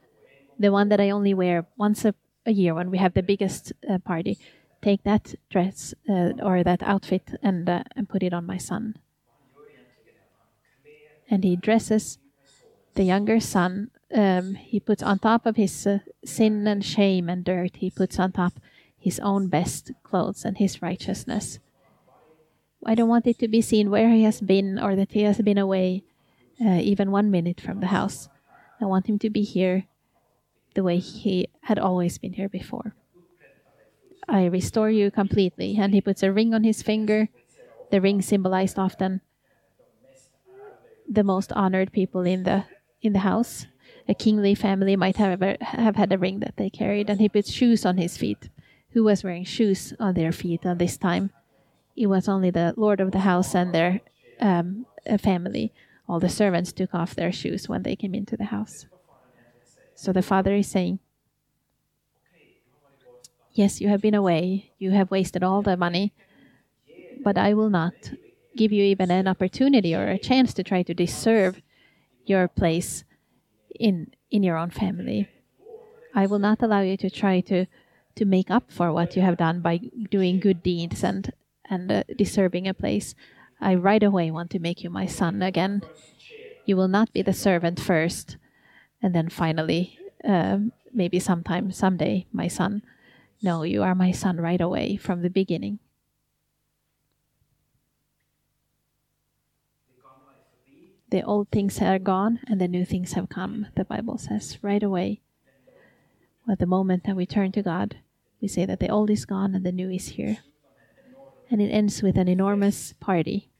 the 0.59 0.71
one 0.71 0.89
that 0.89 0.99
I 0.99 1.09
only 1.09 1.33
wear 1.33 1.65
once 1.77 2.03
a, 2.03 2.13
a 2.45 2.51
year 2.51 2.73
when 2.73 2.91
we 2.91 2.97
have 2.97 3.13
the 3.13 3.23
biggest 3.23 3.71
uh, 3.89 3.99
party. 3.99 4.37
Take 4.81 5.03
that 5.03 5.35
dress 5.49 5.93
uh, 6.09 6.31
or 6.41 6.63
that 6.63 6.83
outfit 6.83 7.39
and, 7.41 7.69
uh, 7.69 7.83
and 7.95 8.09
put 8.09 8.21
it 8.21 8.33
on 8.33 8.45
my 8.45 8.57
son. 8.57 8.95
And 11.33 11.43
he 11.43 11.55
dresses 11.55 12.19
the 12.93 13.01
younger 13.03 13.39
son 13.39 13.89
um, 14.13 14.53
he 14.53 14.79
puts 14.79 15.01
on 15.01 15.17
top 15.17 15.45
of 15.47 15.55
his 15.55 15.87
uh, 15.87 15.99
sin 16.23 16.67
and 16.67 16.85
shame 16.85 17.29
and 17.29 17.43
dirt, 17.43 17.77
he 17.77 17.89
puts 17.89 18.19
on 18.19 18.31
top 18.31 18.53
his 18.99 19.19
own 19.19 19.47
best 19.47 19.91
clothes 20.03 20.45
and 20.45 20.57
his 20.57 20.81
righteousness. 20.81 21.57
I 22.85 22.93
don't 22.93 23.09
want 23.09 23.25
it 23.25 23.39
to 23.39 23.47
be 23.47 23.61
seen 23.61 23.89
where 23.89 24.09
he 24.09 24.23
has 24.23 24.41
been 24.41 24.77
or 24.77 24.95
that 24.95 25.13
he 25.13 25.23
has 25.23 25.41
been 25.41 25.57
away 25.57 26.03
uh, 26.63 26.79
even 26.81 27.09
one 27.09 27.31
minute 27.31 27.59
from 27.59 27.79
the 27.79 27.87
house. 27.87 28.29
I 28.79 28.85
want 28.85 29.07
him 29.07 29.17
to 29.19 29.29
be 29.29 29.41
here 29.41 29.85
the 30.75 30.83
way 30.83 30.99
he 30.99 31.47
had 31.61 31.79
always 31.79 32.19
been 32.19 32.33
here 32.33 32.49
before. 32.49 32.93
I 34.27 34.45
restore 34.45 34.91
you 34.91 35.09
completely. 35.09 35.77
And 35.77 35.93
he 35.93 36.01
puts 36.01 36.21
a 36.21 36.31
ring 36.31 36.53
on 36.53 36.63
his 36.63 36.83
finger. 36.83 37.29
The 37.89 38.01
ring 38.01 38.21
symbolized 38.21 38.77
often 38.77 39.21
the 41.13 41.23
most 41.23 41.51
honored 41.53 41.91
people 41.91 42.21
in 42.21 42.43
the 42.43 42.65
in 43.01 43.13
the 43.13 43.19
house 43.19 43.67
a 44.07 44.13
kingly 44.13 44.55
family 44.55 44.95
might 44.95 45.17
have 45.17 45.41
have 45.61 45.95
had 45.95 46.11
a 46.11 46.17
ring 46.17 46.39
that 46.39 46.57
they 46.57 46.69
carried, 46.69 47.09
and 47.09 47.19
he 47.19 47.29
put 47.29 47.47
shoes 47.47 47.85
on 47.85 47.97
his 47.97 48.17
feet. 48.17 48.49
Who 48.91 49.03
was 49.03 49.23
wearing 49.23 49.45
shoes 49.45 49.93
on 49.99 50.13
their 50.13 50.31
feet 50.31 50.65
at 50.65 50.77
this 50.77 50.97
time? 50.97 51.31
It 51.95 52.07
was 52.07 52.27
only 52.27 52.51
the 52.51 52.73
lord 52.75 52.99
of 52.99 53.11
the 53.11 53.19
house 53.19 53.55
and 53.55 53.73
their 53.73 54.01
um, 54.39 54.85
family. 55.19 55.73
All 56.07 56.19
the 56.19 56.29
servants 56.29 56.71
took 56.73 56.93
off 56.93 57.15
their 57.15 57.31
shoes 57.31 57.69
when 57.69 57.83
they 57.83 57.95
came 57.95 58.13
into 58.13 58.35
the 58.35 58.45
house. 58.45 58.85
So 59.95 60.11
the 60.11 60.21
father 60.21 60.53
is 60.55 60.67
saying, 60.67 60.99
Yes, 63.53 63.79
you 63.79 63.87
have 63.87 64.01
been 64.01 64.15
away. 64.15 64.71
You 64.79 64.91
have 64.91 65.11
wasted 65.11 65.43
all 65.43 65.61
the 65.61 65.77
money, 65.77 66.11
but 67.23 67.37
I 67.37 67.53
will 67.53 67.69
not 67.69 67.93
give 68.55 68.71
you 68.71 68.83
even 68.83 69.11
an 69.11 69.27
opportunity 69.27 69.95
or 69.95 70.07
a 70.07 70.17
chance 70.17 70.53
to 70.53 70.63
try 70.63 70.83
to 70.83 70.93
deserve 70.93 71.61
your 72.25 72.47
place 72.47 73.03
in 73.79 74.13
in 74.31 74.43
your 74.43 74.57
own 74.57 74.69
family. 74.69 75.29
I 76.15 76.27
will 76.27 76.39
not 76.39 76.61
allow 76.61 76.81
you 76.81 76.97
to 76.97 77.09
try 77.09 77.41
to 77.41 77.65
to 78.15 78.25
make 78.25 78.51
up 78.51 78.71
for 78.71 78.91
what 78.91 79.15
you 79.15 79.21
have 79.21 79.37
done 79.37 79.61
by 79.61 79.79
doing 80.09 80.39
good 80.39 80.61
deeds 80.61 81.03
and 81.03 81.31
and 81.69 81.91
uh, 81.91 82.03
deserving 82.15 82.67
a 82.67 82.73
place. 82.73 83.15
I 83.59 83.75
right 83.75 84.03
away 84.03 84.29
want 84.31 84.51
to 84.51 84.59
make 84.59 84.83
you 84.83 84.89
my 84.89 85.07
son 85.07 85.41
again. 85.41 85.81
You 86.65 86.77
will 86.77 86.87
not 86.87 87.13
be 87.13 87.21
the 87.21 87.33
servant 87.33 87.79
first, 87.79 88.37
and 89.01 89.15
then 89.15 89.29
finally, 89.29 89.99
uh, 90.23 90.59
maybe 90.93 91.19
sometime, 91.19 91.71
someday, 91.71 92.25
my 92.31 92.47
son. 92.47 92.83
No, 93.41 93.63
you 93.63 93.83
are 93.83 93.95
my 93.95 94.11
son 94.11 94.37
right 94.37 94.61
away 94.61 94.95
from 94.95 95.21
the 95.21 95.29
beginning. 95.29 95.79
The 101.13 101.21
old 101.21 101.47
things 101.51 101.79
are 101.79 101.99
gone 101.99 102.39
and 102.47 102.59
the 102.59 102.67
new 102.67 102.83
things 102.83 103.13
have 103.13 103.29
come, 103.29 103.67
the 103.75 103.85
Bible 103.85 104.17
says, 104.17 104.57
right 104.63 104.81
away. 104.81 105.21
At 106.49 106.57
the 106.57 106.65
moment 106.65 107.03
that 107.03 107.15
we 107.15 107.27
turn 107.27 107.51
to 107.51 107.61
God, 107.61 107.97
we 108.41 108.47
say 108.47 108.65
that 108.65 108.79
the 108.79 108.89
old 108.89 109.11
is 109.11 109.23
gone 109.23 109.53
and 109.53 109.63
the 109.63 109.71
new 109.71 109.91
is 109.91 110.07
here. 110.17 110.39
And 111.51 111.61
it 111.61 111.69
ends 111.69 112.01
with 112.01 112.17
an 112.17 112.27
enormous 112.27 112.93
party 112.93 113.51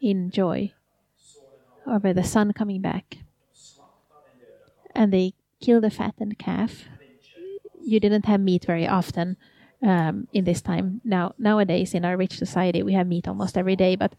in 0.00 0.30
joy 0.30 0.72
over 1.86 2.14
the 2.14 2.24
son 2.24 2.54
coming 2.54 2.80
back. 2.80 3.18
And 4.94 5.12
they 5.12 5.34
kill 5.60 5.82
the 5.82 5.90
fattened 5.90 6.38
calf. 6.38 6.84
You 7.84 8.00
didn't 8.00 8.24
have 8.24 8.40
meat 8.40 8.64
very 8.64 8.88
often 8.88 9.36
um, 9.82 10.28
in 10.32 10.44
this 10.44 10.62
time. 10.62 11.02
Now 11.04 11.34
nowadays 11.36 11.92
in 11.92 12.06
our 12.06 12.16
rich 12.16 12.38
society 12.38 12.82
we 12.82 12.94
have 12.94 13.06
meat 13.06 13.28
almost 13.28 13.58
every 13.58 13.76
day, 13.76 13.96
but 13.96 14.14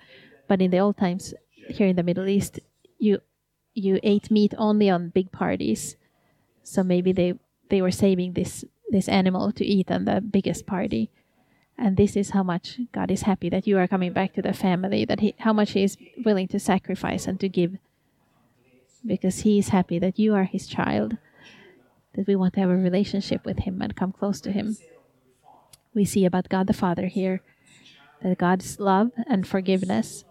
but 0.47 0.61
in 0.61 0.69
the 0.69 0.79
old 0.79 0.97
times 0.97 1.33
here 1.69 1.87
in 1.87 1.95
the 1.95 2.03
Middle 2.03 2.27
East, 2.27 2.59
you 2.97 3.19
you 3.73 3.99
ate 4.03 4.31
meat 4.31 4.53
only 4.57 4.89
on 4.89 5.09
big 5.09 5.31
parties. 5.31 5.95
So 6.63 6.83
maybe 6.83 7.11
they 7.11 7.39
they 7.69 7.81
were 7.81 7.91
saving 7.91 8.33
this 8.33 8.65
this 8.91 9.07
animal 9.09 9.51
to 9.53 9.65
eat 9.65 9.89
on 9.89 10.05
the 10.05 10.21
biggest 10.21 10.65
party, 10.65 11.09
And 11.77 11.97
this 11.97 12.15
is 12.15 12.31
how 12.31 12.43
much 12.43 12.79
God 12.91 13.09
is 13.09 13.23
happy 13.23 13.49
that 13.49 13.65
you 13.65 13.77
are 13.79 13.87
coming 13.87 14.13
back 14.13 14.33
to 14.33 14.41
the 14.41 14.53
family, 14.53 15.05
that 15.05 15.21
he, 15.21 15.33
how 15.39 15.53
much 15.53 15.71
He 15.71 15.83
is 15.83 15.97
willing 16.23 16.47
to 16.49 16.59
sacrifice 16.59 17.25
and 17.25 17.39
to 17.39 17.49
give. 17.49 17.77
Because 19.03 19.39
He 19.39 19.57
is 19.57 19.69
happy 19.69 19.97
that 19.97 20.19
you 20.19 20.35
are 20.35 20.43
His 20.43 20.67
child, 20.67 21.17
that 22.13 22.27
we 22.27 22.35
want 22.35 22.53
to 22.53 22.59
have 22.59 22.69
a 22.69 22.75
relationship 22.75 23.45
with 23.45 23.59
Him 23.59 23.81
and 23.81 23.95
come 23.95 24.11
close 24.11 24.39
to 24.41 24.51
Him. 24.51 24.77
We 25.95 26.05
see 26.05 26.25
about 26.25 26.49
God 26.49 26.67
the 26.67 26.73
Father 26.73 27.07
here 27.07 27.41
that 28.21 28.37
God's 28.37 28.79
love 28.79 29.11
and 29.27 29.47
forgiveness 29.47 30.25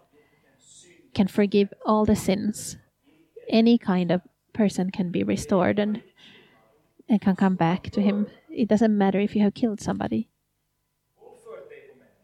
can 1.13 1.27
forgive 1.27 1.73
all 1.85 2.05
the 2.05 2.15
sins. 2.15 2.77
Any 3.49 3.77
kind 3.77 4.11
of 4.11 4.21
person 4.53 4.91
can 4.91 5.11
be 5.11 5.23
restored 5.23 5.79
and 5.79 6.01
and 7.09 7.21
can 7.21 7.35
come 7.35 7.55
back 7.55 7.89
to 7.91 8.01
Him. 8.01 8.27
It 8.49 8.67
doesn't 8.67 8.97
matter 8.97 9.19
if 9.19 9.35
you 9.35 9.41
have 9.43 9.53
killed 9.53 9.81
somebody 9.81 10.29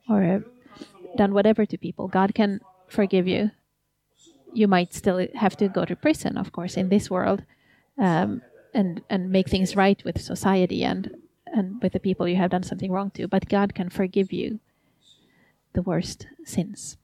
or 0.10 0.46
done 1.18 1.34
whatever 1.34 1.66
to 1.66 1.78
people. 1.78 2.08
God 2.08 2.34
can 2.34 2.62
forgive 2.88 3.28
you. 3.28 3.52
You 4.54 4.68
might 4.68 4.94
still 4.94 5.28
have 5.36 5.58
to 5.58 5.68
go 5.68 5.84
to 5.84 5.96
prison, 5.96 6.38
of 6.38 6.52
course, 6.52 6.78
in 6.78 6.90
this 6.90 7.10
world, 7.10 7.44
um, 7.98 8.42
and 8.74 9.02
and 9.10 9.30
make 9.30 9.50
things 9.50 9.76
right 9.76 10.02
with 10.06 10.22
society 10.22 10.84
and 10.84 11.16
and 11.46 11.82
with 11.82 11.94
the 11.94 12.00
people 12.00 12.28
you 12.28 12.38
have 12.38 12.52
done 12.52 12.64
something 12.64 12.92
wrong 12.92 13.12
to. 13.12 13.28
But 13.28 13.50
God 13.50 13.76
can 13.76 13.90
forgive 13.90 14.32
you 14.32 14.60
the 15.74 15.82
worst 15.82 16.28
sins. 16.46 16.98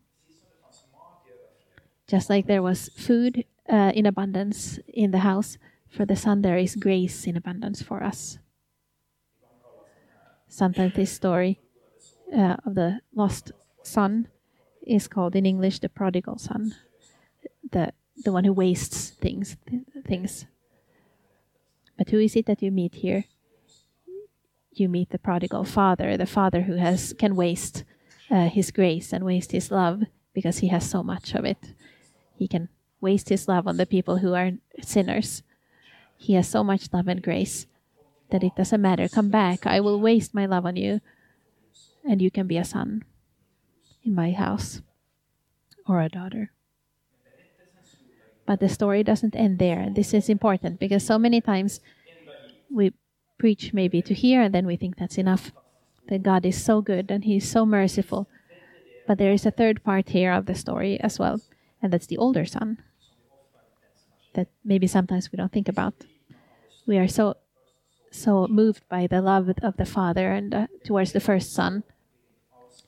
Just 2.08 2.30
like 2.30 2.48
there 2.48 2.62
was 2.62 2.90
food 2.90 3.46
uh, 3.70 3.92
in 3.96 4.06
abundance 4.06 4.80
in 4.88 5.12
the 5.12 5.20
house 5.20 5.58
for 5.90 6.06
the 6.06 6.16
son, 6.16 6.42
there 6.42 6.58
is 6.58 6.76
grace 6.76 7.26
in 7.26 7.38
abundance 7.38 7.82
for 7.82 8.04
us. 8.04 8.40
Sometimes 10.48 10.94
this 10.94 11.12
story 11.12 11.60
uh, 12.36 12.58
of 12.66 12.76
the 12.76 13.00
lost 13.16 13.52
son 13.84 14.28
is 14.86 15.08
called 15.08 15.36
in 15.36 15.46
English 15.46 15.80
the 15.80 15.90
prodigal 15.90 16.38
son, 16.38 16.76
the 17.72 17.94
the 18.24 18.32
one 18.32 18.44
who 18.44 18.54
wastes 18.54 19.10
things 19.10 19.58
things. 20.06 20.46
But 21.98 22.10
who 22.10 22.20
is 22.20 22.36
it 22.36 22.46
that 22.46 22.62
you 22.62 22.72
meet 22.72 22.96
here? 22.96 23.26
You 24.72 24.90
meet 24.90 25.10
the 25.10 25.20
prodigal 25.20 25.64
father, 25.64 26.18
the 26.18 26.26
father 26.26 26.62
who 26.62 26.76
has 26.76 27.14
can 27.14 27.36
waste 27.36 27.84
uh, 28.30 28.50
his 28.50 28.72
grace 28.72 29.14
and 29.14 29.24
waste 29.24 29.52
his 29.52 29.72
love 29.72 30.04
because 30.34 30.60
he 30.60 30.68
has 30.68 30.90
so 30.90 31.04
much 31.04 31.34
of 31.36 31.46
it. 31.46 31.74
He 32.36 32.48
can 32.48 32.70
waste 33.02 33.30
his 33.30 33.48
love 33.48 33.68
on 33.68 33.78
the 33.78 33.86
people 33.86 34.18
who 34.18 34.34
are 34.34 34.52
sinners. 34.82 35.44
He 36.18 36.34
has 36.34 36.48
so 36.48 36.64
much 36.64 36.92
love 36.94 37.08
and 37.08 37.22
grace 37.22 37.68
that 38.32 38.44
it 38.44 38.56
doesn't 38.56 38.82
matter. 38.82 39.08
Come 39.08 39.30
back. 39.30 39.68
I 39.68 39.80
will 39.80 40.00
waste 40.00 40.34
my 40.34 40.46
love 40.46 40.66
on 40.66 40.76
you 40.76 41.02
and 42.04 42.22
you 42.22 42.32
can 42.32 42.48
be 42.48 42.58
a 42.58 42.64
son 42.64 43.04
in 44.04 44.16
my 44.16 44.32
house 44.32 44.82
or 45.88 46.02
a 46.02 46.10
daughter. 46.10 46.52
But 48.46 48.60
the 48.60 48.70
story 48.70 49.04
doesn't 49.04 49.36
end 49.36 49.60
there. 49.60 49.90
This 49.90 50.14
is 50.14 50.30
important 50.30 50.80
because 50.80 51.06
so 51.06 51.18
many 51.18 51.40
times 51.40 51.80
we 52.70 52.94
preach 53.38 53.74
maybe 53.74 54.02
to 54.02 54.14
hear 54.14 54.42
and 54.42 54.54
then 54.54 54.66
we 54.66 54.76
think 54.76 54.98
that's 54.98 55.18
enough. 55.18 55.52
That 56.10 56.24
God 56.24 56.46
is 56.46 56.62
so 56.62 56.82
good 56.82 57.10
and 57.10 57.24
He's 57.24 57.50
so 57.50 57.66
merciful. 57.66 58.28
But 59.08 59.18
there 59.18 59.32
is 59.32 59.46
a 59.46 59.52
third 59.52 59.84
part 59.84 60.10
here 60.10 60.34
of 60.34 60.46
the 60.46 60.56
story 60.56 61.00
as 61.00 61.18
well, 61.20 61.40
and 61.84 61.94
that's 61.94 62.08
the 62.08 62.18
older 62.18 62.46
son. 62.46 62.82
That 64.34 64.48
maybe 64.66 64.88
sometimes 64.88 65.32
we 65.32 65.38
don't 65.38 65.52
think 65.52 65.70
about. 65.70 65.94
We 66.88 66.98
are 66.98 67.08
so 67.08 67.36
so 68.10 68.48
moved 68.48 68.88
by 68.90 69.06
the 69.06 69.22
love 69.22 69.50
of 69.62 69.78
the 69.78 69.86
father 69.86 70.32
and 70.32 70.54
uh, 70.54 70.68
towards 70.84 71.12
the 71.14 71.20
first 71.20 71.54
son 71.54 71.84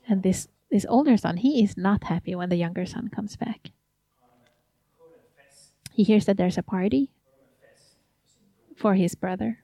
and 0.07 0.23
this 0.23 0.47
this 0.71 0.85
older 0.89 1.17
son, 1.17 1.37
he 1.37 1.63
is 1.63 1.77
not 1.77 2.05
happy 2.05 2.35
when 2.35 2.49
the 2.49 2.57
younger 2.57 2.85
son 2.85 3.07
comes 3.07 3.35
back. 3.35 3.71
He 5.93 6.03
hears 6.03 6.25
that 6.25 6.37
there's 6.37 6.57
a 6.57 6.63
party 6.63 7.11
for 8.75 8.95
his 8.95 9.15
brother. 9.15 9.59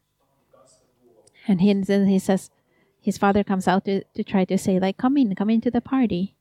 And 1.48 1.60
he, 1.60 1.74
then 1.74 2.08
he 2.08 2.20
says, 2.20 2.50
his 3.02 3.18
father 3.18 3.44
comes 3.44 3.68
out 3.68 3.84
to, 3.86 4.04
to 4.14 4.24
try 4.24 4.46
to 4.46 4.58
say, 4.58 4.80
like, 4.80 4.98
come 4.98 5.18
in, 5.18 5.36
come 5.36 5.50
into 5.50 5.70
the 5.70 5.82
party. 5.82 6.36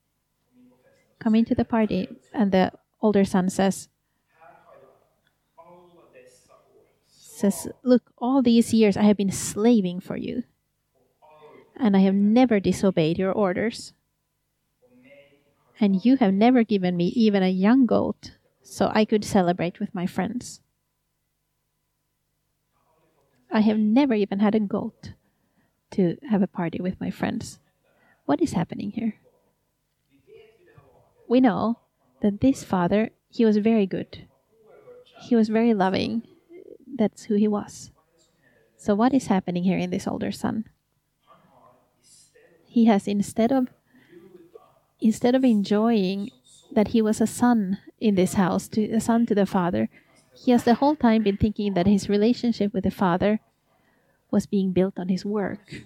Come 1.18 1.34
into 1.34 1.54
the 1.54 1.64
party. 1.64 2.08
And 2.32 2.52
the 2.52 2.70
older 3.00 3.24
son 3.24 3.48
says, 3.48 3.88
says, 7.08 7.68
Look, 7.82 8.10
all 8.18 8.42
these 8.42 8.74
years 8.74 8.96
I 8.96 9.02
have 9.02 9.16
been 9.16 9.32
slaving 9.32 10.00
for 10.00 10.16
you 10.16 10.44
and 11.80 11.96
I 11.96 12.00
have 12.00 12.14
never 12.14 12.60
disobeyed 12.60 13.18
your 13.18 13.32
orders. 13.32 13.94
And 15.80 16.04
you 16.04 16.18
have 16.18 16.34
never 16.34 16.62
given 16.62 16.94
me 16.96 17.06
even 17.16 17.42
a 17.42 17.48
young 17.48 17.86
goat 17.86 18.32
so 18.62 18.90
I 18.94 19.06
could 19.06 19.24
celebrate 19.24 19.80
with 19.80 19.94
my 19.94 20.06
friends. 20.06 20.60
I 23.50 23.60
have 23.60 23.78
never 23.78 24.12
even 24.14 24.40
had 24.40 24.54
a 24.54 24.60
goat 24.60 25.14
to 25.92 26.18
have 26.28 26.42
a 26.42 26.46
party 26.46 26.80
with 26.80 27.00
my 27.00 27.10
friends. 27.10 27.58
What 28.26 28.42
is 28.42 28.52
happening 28.52 28.90
here? 28.90 29.14
We 31.26 31.40
know 31.40 31.78
that 32.20 32.40
this 32.40 32.64
father, 32.64 33.10
he 33.28 33.44
was 33.44 33.56
very 33.58 33.86
good. 33.86 34.26
He 35.22 35.36
was 35.36 35.48
very 35.48 35.74
loving. 35.74 36.22
That's 36.86 37.24
who 37.24 37.34
he 37.34 37.48
was. 37.48 37.90
So, 38.76 38.94
what 38.94 39.12
is 39.12 39.26
happening 39.26 39.64
here 39.64 39.78
in 39.78 39.90
this 39.90 40.06
older 40.06 40.32
son? 40.32 40.64
he 42.70 42.84
has 42.84 43.08
instead 43.08 43.50
of 43.50 43.66
instead 45.00 45.34
of 45.34 45.44
enjoying 45.44 46.30
that 46.70 46.88
he 46.88 47.02
was 47.02 47.20
a 47.20 47.26
son 47.26 47.78
in 47.98 48.14
this 48.14 48.34
house 48.34 48.68
to 48.68 48.80
a 48.92 49.00
son 49.00 49.26
to 49.26 49.34
the 49.34 49.44
father 49.44 49.88
he 50.32 50.52
has 50.52 50.62
the 50.62 50.74
whole 50.74 50.94
time 50.94 51.24
been 51.24 51.36
thinking 51.36 51.74
that 51.74 51.88
his 51.88 52.08
relationship 52.08 52.72
with 52.72 52.84
the 52.84 52.90
father 52.90 53.40
was 54.30 54.46
being 54.46 54.70
built 54.70 54.96
on 54.98 55.08
his 55.08 55.24
work 55.24 55.82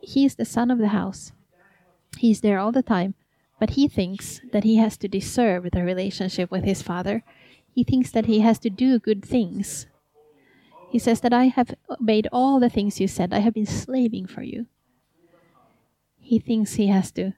he 0.00 0.24
is 0.24 0.36
the 0.36 0.44
son 0.44 0.70
of 0.70 0.78
the 0.78 0.94
house 0.94 1.32
he's 2.16 2.40
there 2.40 2.60
all 2.60 2.70
the 2.70 2.82
time 2.82 3.14
but 3.58 3.70
he 3.70 3.88
thinks 3.88 4.40
that 4.52 4.64
he 4.64 4.76
has 4.76 4.96
to 4.98 5.08
deserve 5.08 5.70
the 5.72 5.82
relationship 5.82 6.50
with 6.50 6.64
his 6.64 6.82
father. 6.82 7.24
He 7.74 7.84
thinks 7.84 8.10
that 8.12 8.26
he 8.26 8.40
has 8.40 8.58
to 8.60 8.70
do 8.70 8.98
good 8.98 9.24
things. 9.24 9.86
He 10.90 10.98
says 10.98 11.20
that 11.20 11.34
i 11.34 11.46
have 11.46 11.74
obeyed 11.90 12.28
all 12.32 12.60
the 12.60 12.70
things 12.70 13.00
you 13.00 13.08
said. 13.08 13.32
I 13.32 13.40
have 13.40 13.54
been 13.54 13.66
slaving 13.66 14.26
for 14.26 14.42
you. 14.42 14.66
He 16.18 16.38
thinks 16.38 16.74
he 16.74 16.86
has 16.86 17.10
to 17.12 17.32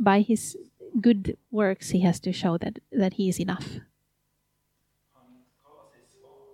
by 0.00 0.20
his 0.20 0.56
good 1.00 1.36
works 1.50 1.90
he 1.90 2.00
has 2.00 2.20
to 2.20 2.32
show 2.32 2.56
that 2.58 2.78
that 2.92 3.14
he 3.14 3.28
is 3.28 3.40
enough. 3.40 3.80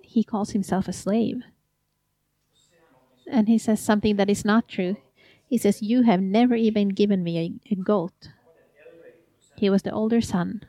He 0.03 0.25
calls 0.25 0.51
himself 0.51 0.89
a 0.89 0.93
slave. 0.93 1.43
And 3.27 3.49
he 3.49 3.59
says 3.59 3.81
something 3.81 4.17
that 4.17 4.31
is 4.31 4.45
not 4.45 4.69
true 4.69 4.97
he 5.47 5.59
says 5.59 5.83
you 5.83 6.03
have 6.03 6.21
never 6.21 6.55
even 6.55 6.89
given 6.89 7.23
me 7.23 7.39
a, 7.39 7.73
a 7.73 7.77
goat 7.77 8.29
he 9.57 9.71
was 9.71 9.83
the 9.83 9.93
older 9.93 10.21
son 10.21 10.63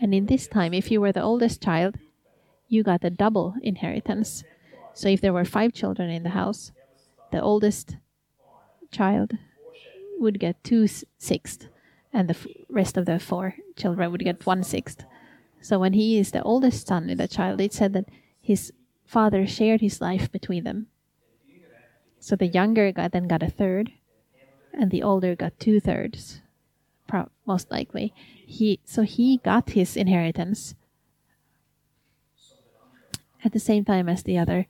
and 0.00 0.14
in 0.14 0.26
this 0.26 0.46
time 0.46 0.72
if 0.72 0.90
you 0.90 1.00
were 1.00 1.12
the 1.12 1.22
oldest 1.22 1.62
child 1.62 1.96
you 2.68 2.82
got 2.82 3.04
a 3.04 3.10
double 3.10 3.54
inheritance 3.62 4.44
so 4.94 5.08
if 5.08 5.20
there 5.20 5.32
were 5.32 5.44
five 5.44 5.72
children 5.72 6.10
in 6.10 6.22
the 6.22 6.30
house 6.30 6.72
the 7.30 7.40
oldest 7.40 7.96
child 8.90 9.32
would 10.18 10.40
get 10.40 10.62
two 10.64 10.86
sixths, 11.18 11.68
and 12.12 12.28
the 12.28 12.36
rest 12.68 12.96
of 12.96 13.06
the 13.06 13.18
four 13.18 13.54
children 13.76 14.10
would 14.10 14.24
get 14.24 14.46
one 14.46 14.62
sixth. 14.62 15.04
So 15.60 15.78
when 15.78 15.92
he 15.92 16.18
is 16.18 16.30
the 16.30 16.42
oldest 16.42 16.86
son 16.86 17.10
in 17.10 17.18
the 17.18 17.28
child, 17.28 17.60
it 17.60 17.72
said 17.72 17.92
that 17.92 18.08
his 18.40 18.72
father 19.04 19.46
shared 19.46 19.80
his 19.80 20.00
life 20.00 20.30
between 20.30 20.64
them. 20.64 20.86
So 22.20 22.36
the 22.36 22.46
younger 22.46 22.92
guy 22.92 23.08
then 23.08 23.28
got 23.28 23.42
a 23.42 23.50
third, 23.50 23.92
and 24.72 24.90
the 24.90 25.02
older 25.02 25.34
got 25.34 25.58
two 25.58 25.80
thirds, 25.80 26.40
pro- 27.06 27.30
most 27.46 27.70
likely. 27.70 28.12
He 28.46 28.80
so 28.84 29.02
he 29.02 29.38
got 29.38 29.70
his 29.70 29.96
inheritance 29.96 30.74
at 33.44 33.52
the 33.52 33.60
same 33.60 33.84
time 33.84 34.08
as 34.08 34.22
the 34.22 34.38
other 34.38 34.66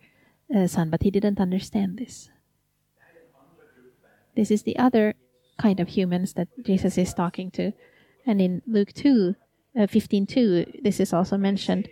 uh, 0.55 0.67
son, 0.67 0.91
but 0.91 1.03
he 1.03 1.11
didn't 1.11 1.41
understand 1.41 1.99
this. 1.99 2.31
This 4.37 4.51
is 4.51 4.63
the 4.63 4.79
other 4.79 5.15
kind 5.59 5.81
of 5.81 5.89
humans 5.89 6.35
that 6.35 6.49
Jesus 6.63 6.97
is 6.97 7.13
talking 7.13 7.51
to. 7.53 7.73
And 8.25 8.41
in 8.41 8.63
Luke 8.67 8.93
2, 8.93 9.35
uh, 9.79 9.87
15 9.87 10.27
2, 10.27 10.81
this 10.83 11.01
is 11.01 11.13
also 11.13 11.37
mentioned 11.37 11.89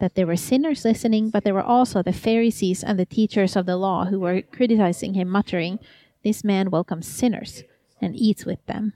that 0.00 0.14
there 0.14 0.26
were 0.26 0.36
sinners 0.36 0.84
listening, 0.84 1.30
but 1.30 1.44
there 1.44 1.54
were 1.54 1.62
also 1.62 2.02
the 2.02 2.12
Pharisees 2.12 2.84
and 2.84 2.98
the 2.98 3.06
teachers 3.06 3.56
of 3.56 3.66
the 3.66 3.76
law 3.76 4.06
who 4.06 4.20
were 4.20 4.42
criticizing 4.42 5.14
him, 5.14 5.28
muttering, 5.28 5.78
This 6.22 6.44
man 6.44 6.70
welcomes 6.70 7.06
sinners 7.06 7.64
and 8.00 8.14
eats 8.14 8.44
with 8.44 8.64
them. 8.66 8.92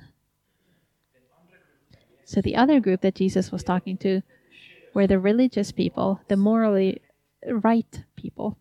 So 2.25 2.41
the 2.41 2.57
other 2.57 2.81
group 2.81 3.01
that 3.03 3.15
Jesus 3.15 3.53
was 3.53 3.62
talking 3.62 3.97
to 3.99 4.23
were 4.95 5.07
the 5.07 5.19
religious 5.19 5.73
people, 5.73 6.21
the 6.29 6.37
morally 6.37 7.03
right 7.47 8.05
people, 8.17 8.57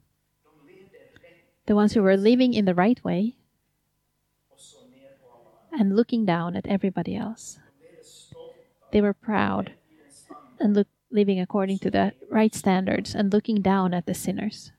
the 1.68 1.76
ones 1.76 1.94
who 1.94 2.02
were 2.02 2.18
living 2.18 2.54
in 2.54 2.66
the 2.66 2.76
right 2.76 3.02
way, 3.04 3.36
and 5.72 5.96
looking 5.96 6.26
down 6.26 6.56
at 6.56 6.68
everybody 6.68 7.16
else. 7.16 7.60
They 8.92 9.02
were 9.02 9.14
proud 9.14 9.72
and 10.60 10.76
look, 10.76 10.88
living 11.12 11.40
according 11.40 11.80
to 11.80 11.92
the 11.92 12.14
right 12.30 12.56
standards 12.56 13.14
and 13.14 13.32
looking 13.32 13.62
down 13.62 13.94
at 13.94 14.06
the 14.06 14.14
sinners. 14.14 14.72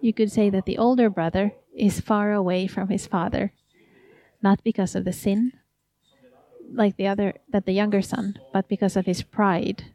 You 0.00 0.12
could 0.12 0.30
say 0.30 0.50
that 0.50 0.66
the 0.66 0.76
older 0.76 1.08
brother 1.08 1.52
is 1.74 2.00
far 2.00 2.32
away 2.32 2.66
from 2.66 2.88
his 2.88 3.06
father, 3.06 3.52
not 4.42 4.62
because 4.62 4.94
of 4.94 5.04
the 5.04 5.12
sin, 5.12 5.52
like 6.72 6.96
the 6.96 7.06
other 7.06 7.34
that 7.48 7.64
the 7.64 7.72
younger 7.72 8.02
son, 8.02 8.38
but 8.52 8.68
because 8.68 8.96
of 8.96 9.06
his 9.06 9.22
pride 9.22 9.94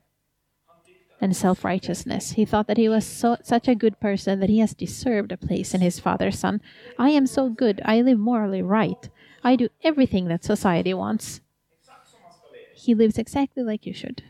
and 1.21 1.35
self 1.35 1.63
righteousness. 1.63 2.31
He 2.31 2.45
thought 2.45 2.67
that 2.67 2.77
he 2.77 2.89
was 2.89 3.05
so, 3.05 3.37
such 3.43 3.67
a 3.67 3.75
good 3.75 3.99
person 3.99 4.39
that 4.39 4.49
he 4.49 4.59
has 4.59 4.73
deserved 4.73 5.31
a 5.31 5.37
place 5.37 5.73
in 5.73 5.81
his 5.81 5.99
father's 5.99 6.39
son. 6.39 6.61
I 6.97 7.09
am 7.11 7.27
so 7.27 7.49
good. 7.49 7.81
I 7.85 8.01
live 8.01 8.17
morally 8.19 8.61
right. 8.61 9.09
I 9.43 9.55
do 9.55 9.69
everything 9.83 10.27
that 10.27 10.43
society 10.43 10.93
wants. 10.93 11.41
He 12.79 12.95
lives 12.95 13.17
exactly 13.17 13.61
like 13.61 13.85
you 13.85 13.93
should. 13.93 14.23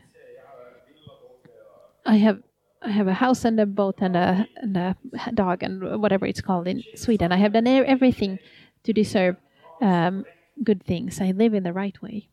I 2.04 2.16
have 2.16 2.42
I 2.82 2.90
have 2.90 3.06
a 3.06 3.14
house 3.14 3.44
and 3.44 3.60
a 3.60 3.66
boat 3.66 3.96
and 4.00 4.16
a, 4.16 4.48
and 4.56 4.76
a 4.76 4.96
dog 5.34 5.62
and 5.62 6.02
whatever 6.02 6.26
it's 6.26 6.40
called 6.40 6.66
in 6.66 6.82
Sweden. 6.96 7.30
I 7.30 7.36
have 7.36 7.52
done 7.52 7.68
everything 7.68 8.38
to 8.84 8.92
deserve 8.92 9.36
um, 9.80 10.24
good 10.64 10.82
things. 10.82 11.20
I 11.20 11.30
live 11.30 11.54
in 11.54 11.62
the 11.62 11.74
right 11.74 12.00
way. 12.02 12.28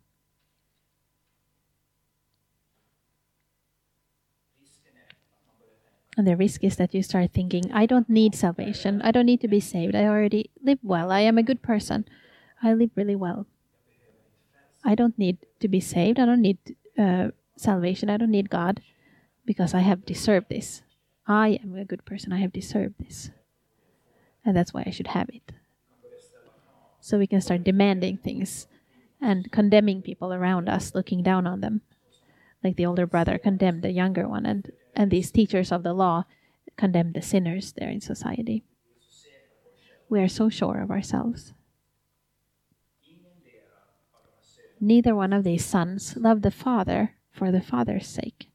And 6.18 6.26
the 6.26 6.36
risk 6.36 6.64
is 6.64 6.78
that 6.78 6.96
you 6.96 7.04
start 7.04 7.32
thinking, 7.32 7.72
I 7.72 7.86
don't 7.86 8.10
need 8.10 8.34
salvation. 8.34 9.04
I 9.04 9.12
don't 9.12 9.28
need 9.28 9.42
to 9.42 9.48
be 9.48 9.60
saved. 9.60 9.94
I 9.94 10.06
already 10.06 10.50
live 10.64 10.80
well. 10.82 11.12
I 11.12 11.20
am 11.20 11.38
a 11.38 11.44
good 11.44 11.62
person. 11.62 12.06
I 12.64 12.74
live 12.74 12.90
really 12.96 13.16
well. 13.16 13.46
I 14.84 14.96
don't 14.96 15.18
need 15.18 15.38
to 15.60 15.68
be 15.68 15.80
saved. 15.80 16.20
I 16.20 16.26
don't 16.26 16.42
need 16.42 16.58
uh, 16.98 17.30
salvation. 17.58 18.10
I 18.10 18.18
don't 18.18 18.32
need 18.32 18.50
God 18.50 18.82
because 19.46 19.74
I 19.74 19.80
have 19.80 20.06
deserved 20.06 20.50
this. 20.50 20.82
I 21.28 21.60
am 21.64 21.76
a 21.76 21.86
good 21.86 22.06
person. 22.06 22.32
I 22.32 22.40
have 22.40 22.54
deserved 22.54 22.96
this. 23.00 23.32
And 24.46 24.56
that's 24.56 24.74
why 24.74 24.84
I 24.86 24.92
should 24.92 25.08
have 25.08 25.30
it. 25.30 25.52
So 27.02 27.18
we 27.18 27.28
can 27.28 27.42
start 27.42 27.64
demanding 27.64 28.18
things 28.18 28.68
and 29.22 29.52
condemning 29.52 30.02
people 30.02 30.34
around 30.34 30.70
us, 30.70 30.94
looking 30.96 31.24
down 31.24 31.48
on 31.48 31.62
them. 31.62 31.82
Like 32.64 32.76
the 32.76 32.86
older 32.86 33.06
brother 33.06 33.38
condemned 33.38 33.82
the 33.82 33.92
younger 33.92 34.28
one 34.28 34.46
and 34.46 34.72
and 34.96 35.12
these 35.12 35.30
teachers 35.32 35.72
of 35.72 35.84
the 35.84 35.94
law 35.94 36.26
condemned 36.76 37.14
the 37.14 37.22
sinners 37.22 37.72
there 37.74 37.90
in 37.90 38.02
society. 38.02 38.64
We 40.10 40.20
are 40.22 40.28
so 40.28 40.50
sure 40.50 40.82
of 40.82 40.90
ourselves. 40.90 41.54
Neither 44.80 45.16
one 45.16 45.34
of 45.34 45.44
these 45.44 45.66
sons 45.66 46.16
loved 46.18 46.44
the 46.44 46.52
father 46.52 47.16
for 47.32 47.52
the 47.52 47.62
father's 47.62 48.08
sake, 48.08 48.50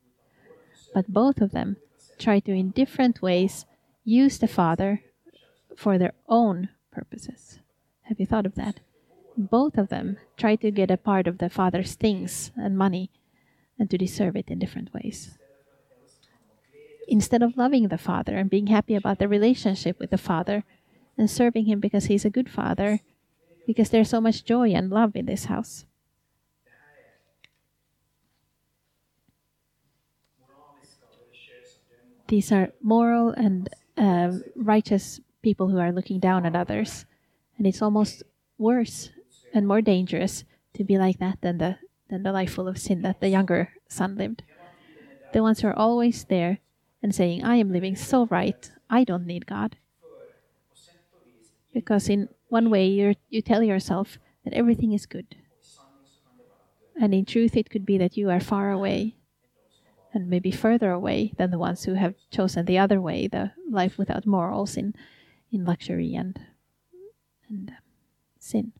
but 0.94 1.12
both 1.12 1.40
of 1.40 1.52
them 1.52 1.76
try 2.18 2.40
to, 2.40 2.52
in 2.52 2.70
different 2.70 3.22
ways, 3.22 3.66
use 4.04 4.38
the 4.38 4.48
father 4.48 5.02
for 5.76 5.98
their 5.98 6.12
own 6.28 6.68
purposes. 6.90 7.58
Have 8.02 8.20
you 8.20 8.26
thought 8.26 8.46
of 8.46 8.54
that? 8.54 8.80
Both 9.36 9.78
of 9.78 9.88
them 9.88 10.18
try 10.36 10.56
to 10.56 10.70
get 10.70 10.90
a 10.90 10.96
part 10.96 11.26
of 11.26 11.38
the 11.38 11.50
father's 11.50 11.94
things 11.94 12.52
and 12.56 12.76
money 12.76 13.10
and 13.78 13.90
to 13.90 13.98
deserve 13.98 14.36
it 14.36 14.48
in 14.48 14.58
different 14.58 14.92
ways 14.92 15.38
instead 17.08 17.42
of 17.42 17.56
loving 17.56 17.88
the 17.88 17.98
Father 17.98 18.36
and 18.36 18.48
being 18.48 18.68
happy 18.68 18.94
about 18.94 19.18
the 19.18 19.28
relationship 19.28 19.98
with 19.98 20.10
the 20.10 20.18
Father 20.18 20.64
and 21.18 21.30
serving 21.30 21.66
Him 21.66 21.80
because 21.80 22.06
He's 22.06 22.24
a 22.24 22.30
good 22.30 22.48
Father, 22.48 23.00
because 23.66 23.90
there's 23.90 24.08
so 24.08 24.20
much 24.20 24.44
joy 24.44 24.70
and 24.70 24.90
love 24.90 25.14
in 25.14 25.26
this 25.26 25.46
house. 25.46 25.84
These 32.32 32.50
are 32.50 32.72
moral 32.80 33.28
and 33.28 33.68
uh, 33.98 34.38
righteous 34.56 35.20
people 35.42 35.68
who 35.68 35.76
are 35.76 35.92
looking 35.92 36.18
down 36.18 36.46
at 36.46 36.56
others. 36.56 37.04
And 37.58 37.66
it's 37.66 37.82
almost 37.82 38.22
worse 38.56 39.10
and 39.52 39.68
more 39.68 39.82
dangerous 39.82 40.44
to 40.72 40.82
be 40.82 40.96
like 40.96 41.18
that 41.18 41.42
than 41.42 41.58
the, 41.58 41.76
than 42.08 42.22
the 42.22 42.32
life 42.32 42.54
full 42.54 42.68
of 42.68 42.78
sin 42.78 43.02
that 43.02 43.20
the 43.20 43.28
younger 43.28 43.72
son 43.86 44.16
lived. 44.16 44.44
The 45.34 45.42
ones 45.42 45.60
who 45.60 45.68
are 45.68 45.78
always 45.78 46.24
there 46.24 46.60
and 47.02 47.14
saying, 47.14 47.44
I 47.44 47.56
am 47.56 47.70
living 47.70 47.96
so 47.96 48.24
right, 48.24 48.70
I 48.88 49.04
don't 49.04 49.26
need 49.26 49.44
God. 49.44 49.76
Because 51.74 52.08
in 52.08 52.30
one 52.48 52.70
way, 52.70 52.86
you 52.86 53.14
you 53.28 53.42
tell 53.42 53.62
yourself 53.62 54.18
that 54.44 54.54
everything 54.54 54.94
is 54.94 55.04
good. 55.04 55.36
And 56.98 57.12
in 57.12 57.26
truth, 57.26 57.58
it 57.58 57.68
could 57.68 57.84
be 57.84 57.98
that 57.98 58.16
you 58.16 58.30
are 58.30 58.40
far 58.40 58.70
away 58.70 59.16
and 60.14 60.28
maybe 60.28 60.50
further 60.50 60.90
away 60.90 61.32
than 61.36 61.50
the 61.50 61.58
ones 61.58 61.84
who 61.84 61.94
have 61.94 62.14
chosen 62.30 62.66
the 62.66 62.78
other 62.78 63.00
way, 63.00 63.26
the 63.26 63.52
life 63.70 63.98
without 63.98 64.26
morals 64.26 64.76
in, 64.76 64.94
in 65.50 65.64
luxury 65.64 66.14
and, 66.14 66.38
and 67.48 67.70
uh, 67.70 67.80
sin. 68.38 68.72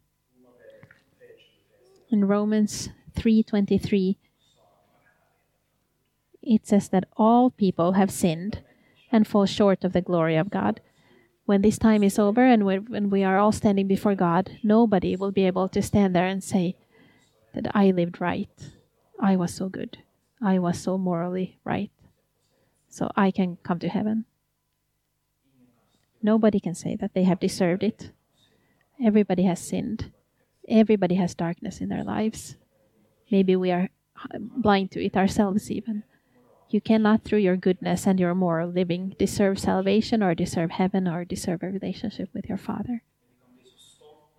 In 2.10 2.26
Romans 2.26 2.90
3:23 3.14 4.16
it 6.42 6.66
says 6.66 6.88
that 6.88 7.04
all 7.16 7.50
people 7.50 7.92
have 7.92 8.10
sinned 8.10 8.62
and 9.10 9.26
fall 9.26 9.46
short 9.46 9.84
of 9.84 9.92
the 9.92 10.00
glory 10.00 10.36
of 10.36 10.50
God. 10.50 10.80
When 11.44 11.62
this 11.62 11.78
time 11.78 12.02
is 12.02 12.18
over 12.18 12.44
and 12.44 12.64
when 12.64 13.10
we 13.10 13.24
are 13.24 13.38
all 13.38 13.52
standing 13.52 13.86
before 13.86 14.14
God, 14.14 14.58
nobody 14.62 15.16
will 15.16 15.32
be 15.32 15.46
able 15.46 15.68
to 15.68 15.82
stand 15.82 16.14
there 16.14 16.26
and 16.26 16.42
say 16.42 16.76
that 17.54 17.74
I 17.74 17.90
lived 17.90 18.20
right. 18.20 18.50
I 19.20 19.36
was 19.36 19.54
so 19.54 19.68
good. 19.68 19.98
I 20.42 20.58
was 20.58 20.80
so 20.80 20.98
morally 20.98 21.58
right. 21.64 21.90
So 22.88 23.10
I 23.16 23.30
can 23.30 23.56
come 23.62 23.78
to 23.78 23.88
heaven. 23.88 24.24
Nobody 26.22 26.60
can 26.60 26.74
say 26.74 26.96
that 26.96 27.14
they 27.14 27.24
have 27.24 27.40
deserved 27.40 27.82
it. 27.82 28.10
Everybody 29.02 29.44
has 29.44 29.60
sinned. 29.60 30.12
Everybody 30.68 31.14
has 31.16 31.34
darkness 31.34 31.80
in 31.80 31.88
their 31.88 32.04
lives. 32.04 32.56
Maybe 33.30 33.56
we 33.56 33.70
are 33.70 33.88
blind 34.38 34.90
to 34.92 35.04
it 35.04 35.16
ourselves, 35.16 35.70
even. 35.70 36.04
You 36.70 36.80
cannot, 36.80 37.22
through 37.22 37.38
your 37.38 37.56
goodness 37.56 38.06
and 38.06 38.18
your 38.18 38.34
moral 38.34 38.68
living, 38.68 39.14
deserve 39.18 39.58
salvation 39.58 40.22
or 40.22 40.34
deserve 40.34 40.70
heaven 40.72 41.06
or 41.06 41.24
deserve 41.24 41.62
a 41.62 41.68
relationship 41.68 42.30
with 42.32 42.48
your 42.48 42.58
Father. 42.58 43.02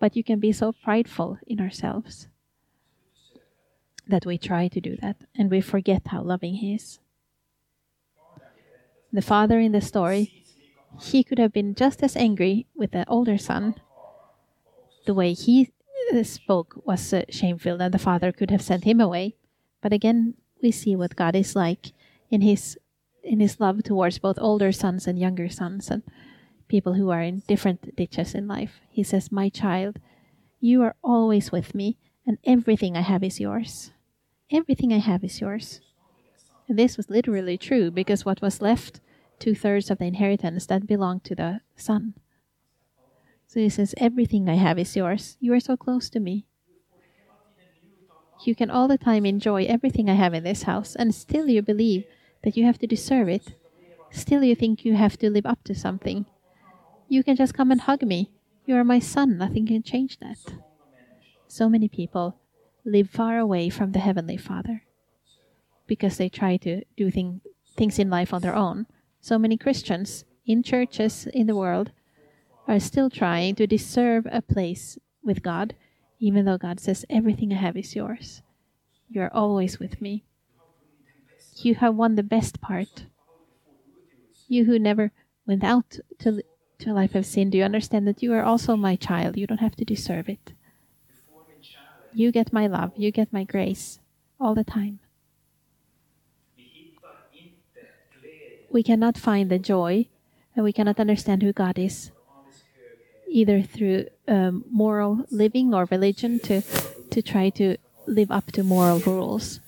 But 0.00 0.16
you 0.16 0.24
can 0.24 0.40
be 0.40 0.52
so 0.52 0.72
prideful 0.72 1.38
in 1.46 1.60
ourselves 1.60 2.28
that 4.06 4.26
we 4.26 4.38
try 4.38 4.68
to 4.68 4.80
do 4.80 4.96
that 5.02 5.16
and 5.36 5.50
we 5.50 5.60
forget 5.60 6.08
how 6.08 6.22
loving 6.22 6.54
He 6.54 6.74
is. 6.74 6.98
The 9.12 9.22
father 9.22 9.60
in 9.60 9.72
the 9.72 9.80
story, 9.80 10.44
he 11.00 11.22
could 11.22 11.38
have 11.38 11.52
been 11.52 11.74
just 11.74 12.02
as 12.02 12.16
angry 12.16 12.66
with 12.74 12.90
the 12.90 13.08
older 13.08 13.38
son. 13.38 13.76
The 15.06 15.14
way 15.14 15.34
he 15.34 15.70
uh, 16.12 16.22
spoke 16.24 16.82
was 16.84 17.12
uh, 17.12 17.22
shameful, 17.30 17.80
and 17.80 17.94
the 17.94 17.98
father 17.98 18.32
could 18.32 18.50
have 18.50 18.62
sent 18.62 18.84
him 18.84 19.00
away. 19.00 19.36
But 19.80 19.92
again, 19.92 20.34
we 20.62 20.70
see 20.70 20.96
what 20.96 21.16
God 21.16 21.36
is 21.36 21.54
like 21.54 21.92
in 22.30 22.40
his 22.40 22.78
in 23.22 23.40
his 23.40 23.60
love 23.60 23.82
towards 23.82 24.18
both 24.18 24.38
older 24.38 24.72
sons 24.72 25.06
and 25.06 25.18
younger 25.18 25.48
sons 25.48 25.90
and 25.90 26.02
people 26.68 26.94
who 26.94 27.10
are 27.10 27.22
in 27.22 27.42
different 27.46 27.96
ditches 27.96 28.34
in 28.34 28.48
life. 28.48 28.80
He 28.90 29.02
says, 29.02 29.30
"My 29.32 29.48
child, 29.48 30.00
you 30.60 30.82
are 30.82 30.96
always 31.02 31.52
with 31.52 31.74
me, 31.74 31.98
and 32.26 32.38
everything 32.44 32.96
I 32.96 33.02
have 33.02 33.22
is 33.22 33.40
yours. 33.40 33.93
Everything 34.50 34.92
I 34.92 34.98
have 34.98 35.24
is 35.24 35.40
yours." 35.40 35.80
This 36.68 36.96
was 36.96 37.10
literally 37.10 37.58
true 37.58 37.90
because 37.90 38.24
what 38.24 38.40
was 38.40 38.62
left, 38.62 39.00
two 39.38 39.54
thirds 39.54 39.90
of 39.90 39.98
the 39.98 40.06
inheritance, 40.06 40.66
that 40.66 40.86
belonged 40.86 41.24
to 41.24 41.34
the 41.34 41.60
son. 41.76 42.14
So 43.46 43.60
he 43.60 43.68
says, 43.68 43.94
Everything 43.98 44.48
I 44.48 44.54
have 44.54 44.78
is 44.78 44.96
yours. 44.96 45.36
You 45.40 45.52
are 45.52 45.60
so 45.60 45.76
close 45.76 46.08
to 46.10 46.20
me. 46.20 46.46
You 48.44 48.54
can 48.54 48.70
all 48.70 48.88
the 48.88 48.98
time 48.98 49.24
enjoy 49.24 49.64
everything 49.64 50.10
I 50.10 50.14
have 50.14 50.34
in 50.34 50.44
this 50.44 50.64
house, 50.64 50.96
and 50.96 51.14
still 51.14 51.48
you 51.48 51.62
believe 51.62 52.04
that 52.42 52.56
you 52.56 52.64
have 52.64 52.78
to 52.78 52.86
deserve 52.86 53.28
it. 53.28 53.54
Still, 54.10 54.42
you 54.42 54.54
think 54.54 54.84
you 54.84 54.94
have 54.94 55.16
to 55.18 55.30
live 55.30 55.46
up 55.46 55.62
to 55.64 55.74
something. 55.74 56.26
You 57.08 57.22
can 57.22 57.36
just 57.36 57.54
come 57.54 57.70
and 57.70 57.80
hug 57.80 58.02
me. 58.02 58.30
You 58.66 58.76
are 58.76 58.84
my 58.84 58.98
son. 58.98 59.38
Nothing 59.38 59.66
can 59.66 59.82
change 59.82 60.18
that. 60.18 60.38
So 61.46 61.68
many 61.68 61.88
people 61.88 62.36
live 62.84 63.10
far 63.10 63.38
away 63.38 63.68
from 63.68 63.92
the 63.92 63.98
Heavenly 63.98 64.36
Father 64.36 64.82
because 65.86 66.16
they 66.16 66.28
try 66.28 66.56
to 66.58 66.82
do 66.96 67.10
thing, 67.10 67.40
things 67.76 67.98
in 67.98 68.10
life 68.10 68.32
on 68.32 68.42
their 68.42 68.54
own. 68.54 68.86
So 69.20 69.38
many 69.38 69.56
Christians 69.56 70.24
in 70.46 70.62
churches 70.62 71.26
in 71.32 71.46
the 71.46 71.56
world 71.56 71.92
are 72.66 72.80
still 72.80 73.10
trying 73.10 73.54
to 73.56 73.66
deserve 73.66 74.26
a 74.30 74.42
place 74.42 74.98
with 75.22 75.42
God, 75.42 75.74
even 76.18 76.44
though 76.44 76.58
God 76.58 76.80
says, 76.80 77.04
Everything 77.08 77.52
I 77.52 77.56
have 77.56 77.76
is 77.76 77.94
yours. 77.94 78.42
You 79.08 79.22
are 79.22 79.32
always 79.32 79.78
with 79.78 80.00
me. 80.00 80.24
You 81.56 81.76
have 81.76 81.94
won 81.94 82.14
the 82.14 82.22
best 82.22 82.60
part. 82.60 83.06
You 84.48 84.64
who 84.64 84.78
never 84.78 85.12
went 85.46 85.64
out 85.64 85.98
to 86.20 86.42
to 86.78 86.90
a 86.90 86.92
life 86.92 87.14
of 87.14 87.24
sin, 87.24 87.50
do 87.50 87.58
you 87.58 87.64
understand 87.64 88.06
that 88.08 88.22
you 88.22 88.32
are 88.32 88.42
also 88.42 88.76
my 88.76 88.96
child? 88.96 89.36
You 89.36 89.46
don't 89.46 89.60
have 89.60 89.76
to 89.76 89.84
deserve 89.84 90.28
it. 90.28 90.52
You 92.14 92.30
get 92.30 92.52
my 92.52 92.66
love, 92.66 92.92
you 92.96 93.10
get 93.10 93.32
my 93.32 93.44
grace 93.44 93.98
all 94.40 94.54
the 94.54 94.64
time. 94.64 95.00
We 98.70 98.82
cannot 98.82 99.18
find 99.18 99.50
the 99.50 99.58
joy 99.58 100.06
and 100.54 100.64
we 100.64 100.72
cannot 100.72 100.98
understand 100.98 101.42
who 101.42 101.52
God 101.52 101.78
is 101.78 102.10
either 103.34 103.62
through 103.62 104.06
um, 104.28 104.64
moral 104.70 105.26
living 105.30 105.74
or 105.74 105.88
religion 105.90 106.38
to, 106.38 106.62
to 107.10 107.20
try 107.20 107.50
to 107.50 107.76
live 108.06 108.30
up 108.30 108.52
to 108.52 108.62
moral 108.62 109.00
rules 109.00 109.58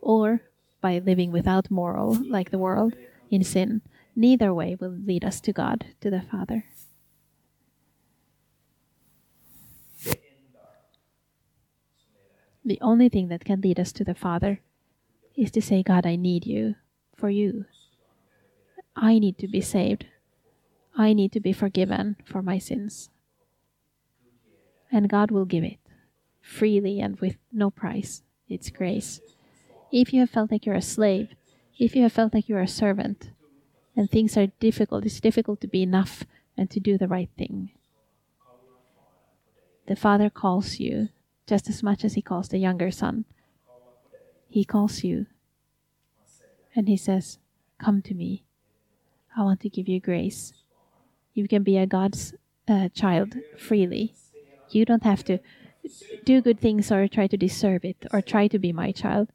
or 0.00 0.42
by 0.80 0.98
living 0.98 1.30
without 1.30 1.70
moral 1.70 2.18
like 2.28 2.50
the 2.50 2.58
world 2.58 2.94
in 3.30 3.44
sin. 3.44 3.80
Neither 4.16 4.52
way 4.52 4.74
will 4.74 4.90
lead 4.90 5.24
us 5.24 5.40
to 5.42 5.52
God, 5.52 5.86
to 6.00 6.10
the 6.10 6.20
Father. 6.20 6.64
The 12.68 12.78
only 12.82 13.08
thing 13.08 13.28
that 13.28 13.46
can 13.46 13.62
lead 13.62 13.80
us 13.80 13.92
to 13.92 14.04
the 14.04 14.14
Father 14.14 14.60
is 15.34 15.50
to 15.52 15.62
say, 15.62 15.82
God, 15.82 16.04
I 16.04 16.16
need 16.16 16.46
you 16.46 16.74
for 17.16 17.30
you. 17.30 17.64
I 18.94 19.18
need 19.18 19.38
to 19.38 19.48
be 19.48 19.62
saved. 19.62 20.04
I 20.94 21.14
need 21.14 21.32
to 21.32 21.40
be 21.40 21.54
forgiven 21.54 22.16
for 22.26 22.42
my 22.42 22.58
sins. 22.58 23.08
And 24.92 25.08
God 25.08 25.30
will 25.30 25.46
give 25.46 25.64
it 25.64 25.78
freely 26.42 27.00
and 27.00 27.18
with 27.20 27.36
no 27.50 27.70
price. 27.70 28.22
It's 28.50 28.68
grace. 28.68 29.22
If 29.90 30.12
you 30.12 30.20
have 30.20 30.28
felt 30.28 30.52
like 30.52 30.66
you're 30.66 30.74
a 30.74 30.82
slave, 30.82 31.30
if 31.78 31.96
you 31.96 32.02
have 32.02 32.12
felt 32.12 32.34
like 32.34 32.50
you're 32.50 32.60
a 32.60 32.68
servant, 32.68 33.30
and 33.96 34.10
things 34.10 34.36
are 34.36 34.48
difficult, 34.60 35.06
it's 35.06 35.20
difficult 35.20 35.62
to 35.62 35.68
be 35.68 35.82
enough 35.82 36.24
and 36.54 36.68
to 36.68 36.80
do 36.80 36.98
the 36.98 37.08
right 37.08 37.30
thing. 37.38 37.70
The 39.86 39.96
Father 39.96 40.28
calls 40.28 40.78
you 40.78 41.08
just 41.48 41.68
as 41.68 41.82
much 41.82 42.04
as 42.04 42.14
He 42.14 42.22
calls 42.22 42.48
the 42.48 42.58
younger 42.58 42.90
son. 42.90 43.24
He 44.48 44.64
calls 44.64 45.02
you 45.02 45.26
and 46.76 46.88
He 46.88 46.96
says, 46.96 47.38
Come 47.78 48.02
to 48.02 48.14
me. 48.14 48.44
I 49.36 49.42
want 49.42 49.60
to 49.60 49.68
give 49.68 49.88
you 49.88 50.00
grace. 50.00 50.52
You 51.32 51.48
can 51.48 51.62
be 51.62 51.78
a 51.78 51.86
God's 51.86 52.34
uh, 52.68 52.88
child 52.90 53.36
freely. 53.56 54.14
You 54.70 54.84
don't 54.84 55.04
have 55.04 55.24
to 55.24 55.38
do 56.24 56.42
good 56.42 56.60
things 56.60 56.92
or 56.92 57.08
try 57.08 57.26
to 57.28 57.36
deserve 57.36 57.84
it 57.84 58.04
or 58.12 58.20
try 58.20 58.48
to 58.48 58.58
be 58.58 58.72
my 58.72 58.92
child. 58.92 59.28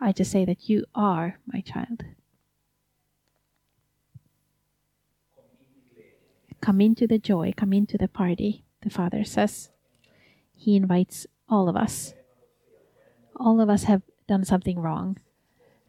I 0.00 0.12
just 0.12 0.30
say 0.30 0.44
that 0.44 0.68
you 0.68 0.84
are 0.94 1.38
my 1.46 1.60
child. 1.60 2.04
Come 6.60 6.80
into 6.80 7.06
the 7.06 7.18
joy, 7.18 7.54
come 7.56 7.72
into 7.72 7.96
the 7.96 8.08
party, 8.08 8.64
the 8.82 8.90
Father 8.90 9.24
says. 9.24 9.70
He 10.56 10.76
invites 10.76 11.26
all 11.48 11.68
of 11.68 11.76
us. 11.76 12.14
All 13.36 13.60
of 13.60 13.68
us 13.68 13.84
have 13.84 14.02
done 14.28 14.44
something 14.44 14.78
wrong. 14.78 15.18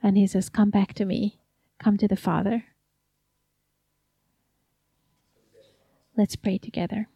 And 0.01 0.17
He 0.17 0.27
says, 0.27 0.49
Come 0.49 0.69
back 0.69 0.93
to 0.95 1.05
me, 1.05 1.39
come 1.79 1.97
to 1.97 2.07
the 2.07 2.15
Father. 2.15 2.65
Let's 6.17 6.35
pray 6.35 6.57
together. 6.57 7.09